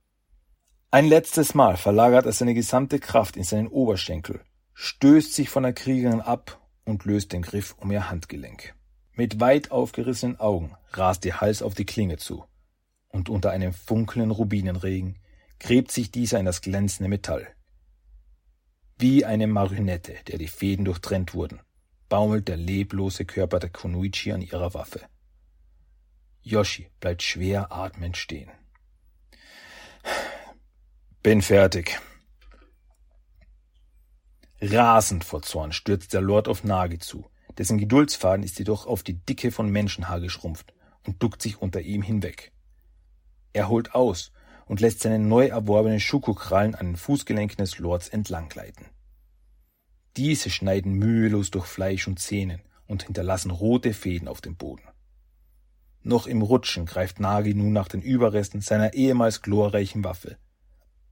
Ein 0.91 1.05
letztes 1.05 1.53
Mal 1.53 1.77
verlagert 1.77 2.25
er 2.25 2.31
seine 2.31 2.53
gesamte 2.53 2.99
Kraft 2.99 3.37
in 3.37 3.43
seinen 3.43 3.67
Oberschenkel, 3.67 4.41
stößt 4.73 5.33
sich 5.33 5.49
von 5.49 5.63
der 5.63 5.73
Kriegerin 5.73 6.21
ab 6.21 6.58
und 6.89 7.05
löst 7.05 7.31
den 7.31 7.41
Griff 7.41 7.75
um 7.77 7.91
ihr 7.91 8.09
Handgelenk. 8.09 8.73
Mit 9.13 9.39
weit 9.39 9.71
aufgerissenen 9.71 10.39
Augen 10.39 10.75
rast 10.91 11.23
ihr 11.25 11.39
Hals 11.39 11.61
auf 11.61 11.75
die 11.75 11.85
Klinge 11.85 12.17
zu, 12.17 12.45
und 13.07 13.29
unter 13.29 13.51
einem 13.51 13.73
funkelnden 13.73 14.31
Rubinenregen 14.31 15.19
gräbt 15.59 15.91
sich 15.91 16.11
dieser 16.11 16.39
in 16.39 16.45
das 16.45 16.61
glänzende 16.61 17.09
Metall. 17.09 17.47
Wie 18.97 19.23
eine 19.23 19.47
Marionette, 19.47 20.15
der 20.27 20.37
die 20.37 20.47
Fäden 20.47 20.85
durchtrennt 20.85 21.33
wurden, 21.33 21.61
baumelt 22.09 22.47
der 22.47 22.57
leblose 22.57 23.25
Körper 23.25 23.59
der 23.59 23.69
Konuichi 23.69 24.31
an 24.31 24.41
ihrer 24.41 24.73
Waffe. 24.73 25.01
Yoshi 26.41 26.89
bleibt 26.99 27.21
schwer 27.21 27.71
atmend 27.71 28.17
stehen. 28.17 28.49
Bin 31.21 31.41
fertig. 31.41 31.99
Rasend 34.61 35.23
vor 35.23 35.41
Zorn 35.41 35.71
stürzt 35.71 36.13
der 36.13 36.21
Lord 36.21 36.49
auf 36.49 36.65
Nagi 36.65 36.99
zu, 36.99 37.25
dessen 37.57 37.77
Geduldsfaden 37.77 38.43
ist 38.43 38.59
jedoch 38.59 38.87
auf 38.87 39.03
die 39.03 39.13
Dicke 39.13 39.51
von 39.51 39.69
Menschenhaar 39.69 40.19
geschrumpft 40.19 40.73
und 41.05 41.23
duckt 41.23 41.41
sich 41.41 41.61
unter 41.61 41.81
ihm 41.81 42.01
hinweg. 42.01 42.51
Er 43.53 43.69
holt 43.69 43.95
aus 43.95 44.31
und 44.65 44.81
lässt 44.81 44.99
seine 44.99 45.19
neu 45.19 45.47
erworbenen 45.47 46.01
Schuko-Krallen 46.01 46.75
an 46.75 46.87
den 46.87 46.97
Fußgelenken 46.97 47.57
des 47.57 47.79
Lords 47.79 48.09
entlangleiten. 48.09 48.85
Diese 50.17 50.49
schneiden 50.49 50.93
mühelos 50.93 51.51
durch 51.51 51.65
Fleisch 51.65 52.07
und 52.07 52.19
Zähnen 52.19 52.61
und 52.85 53.03
hinterlassen 53.03 53.51
rote 53.51 53.93
Fäden 53.93 54.27
auf 54.27 54.41
dem 54.41 54.57
Boden. 54.57 54.83
Noch 56.01 56.27
im 56.27 56.41
Rutschen 56.41 56.85
greift 56.85 57.19
Nagi 57.19 57.53
nun 57.53 57.71
nach 57.71 57.87
den 57.87 58.01
Überresten 58.01 58.61
seiner 58.61 58.93
ehemals 58.93 59.41
glorreichen 59.41 60.03
Waffe, 60.03 60.37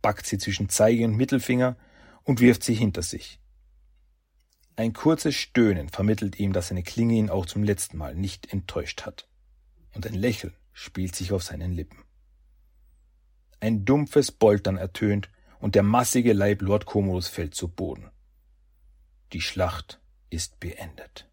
packt 0.02 0.26
sie 0.26 0.38
zwischen 0.38 0.70
Zeige 0.70 1.06
und 1.06 1.16
Mittelfinger 1.16 1.78
und 2.28 2.42
wirft 2.42 2.64
sie 2.64 2.76
hinter 2.76 3.02
sich. 3.02 3.40
Ein 4.76 4.94
kurzes 4.94 5.34
Stöhnen 5.34 5.90
vermittelt 5.90 6.38
ihm, 6.40 6.54
dass 6.54 6.68
seine 6.68 6.84
Klinge 6.84 7.16
ihn 7.16 7.30
auch 7.30 7.46
zum 7.46 7.64
letzten 7.64 7.98
Mal 7.98 8.14
nicht 8.16 8.52
enttäuscht 8.52 9.04
hat, 9.04 9.28
und 9.96 10.06
ein 10.06 10.14
Lächeln 10.14 10.54
spielt 10.74 11.16
sich 11.16 11.32
auf 11.32 11.42
seinen 11.42 11.72
Lippen. 11.72 12.04
Ein 13.62 13.86
dumpfes 13.86 14.32
Boltern 14.32 14.78
ertönt, 14.78 15.30
und 15.60 15.74
der 15.74 15.82
massige 15.82 16.34
Leib 16.34 16.62
Lord 16.62 16.86
Komodos 16.86 17.30
fällt 17.30 17.56
zu 17.56 17.70
Boden. 17.70 18.12
Die 19.34 19.42
Schlacht 19.42 20.00
ist 20.30 20.60
beendet. 20.60 21.32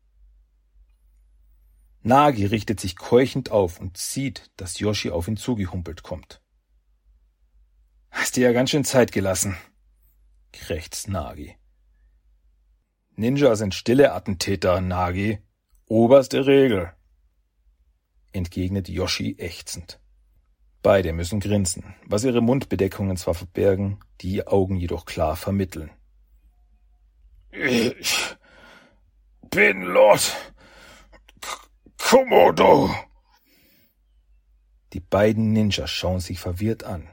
Nagi 2.01 2.47
richtet 2.47 2.81
sich 2.81 2.97
keuchend 2.97 3.51
auf 3.51 3.81
und 3.81 3.99
sieht, 3.99 4.51
dass 4.57 4.79
Yoshi 4.79 5.11
auf 5.11 5.29
ihn 5.29 5.37
zugehumpelt 5.37 6.03
kommt. 6.03 6.41
Hast 8.11 8.37
dir 8.37 8.47
ja 8.47 8.53
ganz 8.53 8.71
schön 8.71 8.85
Zeit 8.85 9.13
gelassen, 9.13 9.57
krächzt 10.55 11.09
Nagi. 11.09 11.57
Ninja 13.17 13.55
sind 13.57 13.75
stille 13.75 14.13
Attentäter, 14.13 14.81
Nagi. 14.81 15.39
Oberste 15.87 16.47
Regel, 16.47 16.93
entgegnet 18.33 18.89
Yoshi 18.89 19.37
ächzend. 19.39 20.01
Beide 20.83 21.13
müssen 21.13 21.41
grinsen, 21.41 21.95
was 22.07 22.25
ihre 22.25 22.41
Mundbedeckungen 22.41 23.17
zwar 23.17 23.35
verbergen, 23.35 24.01
die 24.21 24.47
Augen 24.47 24.77
jedoch 24.77 25.05
klar 25.05 25.37
vermitteln. 25.37 25.91
Ich 27.53 28.37
bin 29.51 29.83
Lord 29.83 30.35
Komodo. 31.99 32.95
Die 34.93 35.01
beiden 35.01 35.53
Ninjas 35.53 35.91
schauen 35.91 36.21
sich 36.21 36.39
verwirrt 36.39 36.85
an, 36.85 37.09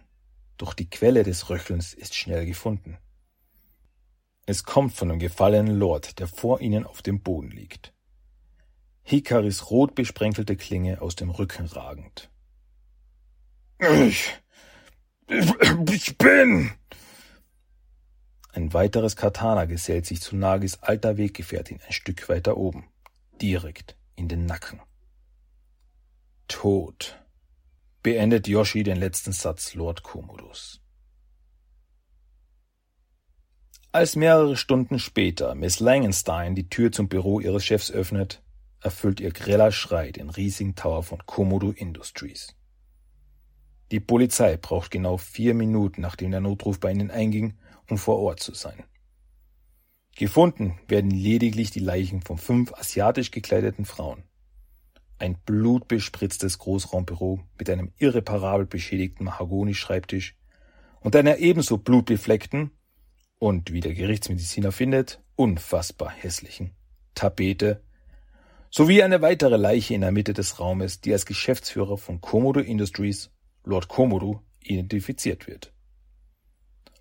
doch 0.58 0.74
die 0.74 0.90
Quelle 0.90 1.24
des 1.24 1.50
Röchelns 1.50 1.94
ist 1.94 2.16
schnell 2.16 2.46
gefunden. 2.46 2.98
Es 4.52 4.66
kommt 4.66 4.92
von 4.92 5.08
dem 5.08 5.18
gefallenen 5.18 5.78
Lord, 5.78 6.20
der 6.20 6.28
vor 6.28 6.60
ihnen 6.60 6.86
auf 6.86 7.02
dem 7.02 7.22
Boden 7.22 7.52
liegt. 7.52 7.94
Hikaris 9.02 9.72
rot 9.72 9.96
besprenkelte 9.96 10.58
Klinge 10.58 11.02
aus 11.02 11.16
dem 11.16 11.30
Rücken 11.30 11.68
ragend. 11.68 12.30
Ich, 13.80 14.30
ich 15.90 16.18
bin. 16.18 16.70
Ein 18.52 18.74
weiteres 18.74 19.16
Katana 19.16 19.64
gesellt 19.64 20.06
sich 20.06 20.20
zu 20.20 20.36
Nagis 20.36 20.80
alter 20.80 21.16
Weggefährtin 21.16 21.80
ein 21.88 21.94
Stück 21.94 22.28
weiter 22.28 22.58
oben, 22.58 22.90
direkt 23.42 23.96
in 24.18 24.28
den 24.28 24.46
Nacken. 24.48 24.82
Tod, 26.50 27.24
beendet 28.04 28.50
Yoshi 28.50 28.84
den 28.84 28.98
letzten 28.98 29.32
Satz 29.32 29.76
Lord 29.76 30.04
Komodos. 30.04 30.82
Als 33.94 34.16
mehrere 34.16 34.56
Stunden 34.56 35.00
später 35.00 35.54
Miss 35.54 35.82
Langenstein 35.82 36.56
die 36.56 36.70
Tür 36.70 36.94
zum 36.94 37.10
Büro 37.10 37.42
ihres 37.42 37.66
Chefs 37.66 37.92
öffnet, 37.92 38.42
erfüllt 38.80 39.20
ihr 39.20 39.32
greller 39.32 39.74
Schrei 39.74 40.14
den 40.14 40.30
riesigen 40.30 40.76
Tower 40.76 41.04
von 41.04 41.26
Komodo 41.26 41.72
Industries. 41.72 42.56
Die 43.92 44.00
Polizei 44.00 44.56
braucht 44.56 44.92
genau 44.92 45.18
vier 45.18 45.54
Minuten, 45.54 46.00
nachdem 46.00 46.32
der 46.32 46.40
Notruf 46.40 46.80
bei 46.80 46.90
ihnen 46.90 47.12
einging, 47.12 47.58
um 47.90 47.98
vor 47.98 48.18
Ort 48.20 48.40
zu 48.40 48.54
sein. 48.54 48.86
Gefunden 50.16 50.80
werden 50.88 51.12
lediglich 51.12 51.72
die 51.72 51.80
Leichen 51.80 52.22
von 52.22 52.38
fünf 52.38 52.72
asiatisch 52.72 53.30
gekleideten 53.30 53.84
Frauen. 53.84 54.24
Ein 55.20 55.38
blutbespritztes 55.46 56.60
Großraumbüro 56.60 57.42
mit 57.60 57.70
einem 57.70 57.92
irreparabel 57.98 58.68
beschädigten 58.68 59.26
Mahagoni-Schreibtisch 59.26 60.38
und 61.02 61.14
einer 61.18 61.40
ebenso 61.40 61.78
blutbefleckten 61.78 62.72
und, 63.42 63.74
wie 63.74 63.80
der 63.80 63.96
Gerichtsmediziner 63.96 64.72
findet, 64.72 65.20
unfassbar 65.36 66.12
hässlichen 66.12 66.76
Tapete 67.16 67.84
sowie 68.70 69.02
eine 69.02 69.24
weitere 69.24 69.58
Leiche 69.58 69.96
in 69.96 70.02
der 70.02 70.12
Mitte 70.12 70.34
des 70.34 70.60
Raumes, 70.60 71.02
die 71.02 71.12
als 71.12 71.26
Geschäftsführer 71.26 71.98
von 71.98 72.22
Komodo 72.22 72.60
Industries, 72.60 73.32
Lord 73.64 73.88
Komodo, 73.88 74.44
identifiziert 74.60 75.48
wird. 75.48 75.74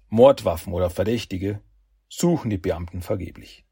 Mordwaffen 0.08 0.72
oder 0.72 0.88
Verdächtige 0.88 1.60
suchen 2.08 2.48
die 2.48 2.58
Beamten 2.58 3.02
vergeblich. 3.02 3.66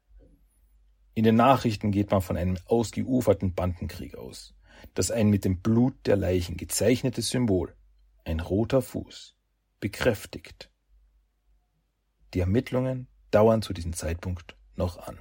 In 1.15 1.23
den 1.23 1.35
Nachrichten 1.35 1.91
geht 1.91 2.11
man 2.11 2.21
von 2.21 2.37
einem 2.37 2.59
ausgeuferten 2.65 3.55
Bandenkrieg 3.55 4.15
aus, 4.15 4.53
das 4.93 5.09
ein 5.09 5.29
mit 5.29 5.43
dem 5.43 5.59
Blut 5.59 5.95
der 6.05 6.17
Leichen 6.17 6.55
gezeichnetes 6.55 7.29
Symbol, 7.29 7.75
ein 8.25 8.39
roter 8.39 8.83
Fuß, 8.83 9.35
bekräftigt. 9.79 10.69
Die 12.33 12.39
Ermittlungen 12.39 13.07
dauern 13.31 13.61
zu 13.61 13.73
diesem 13.73 13.93
Zeitpunkt 13.93 14.55
noch 14.75 14.97
an. 14.97 15.17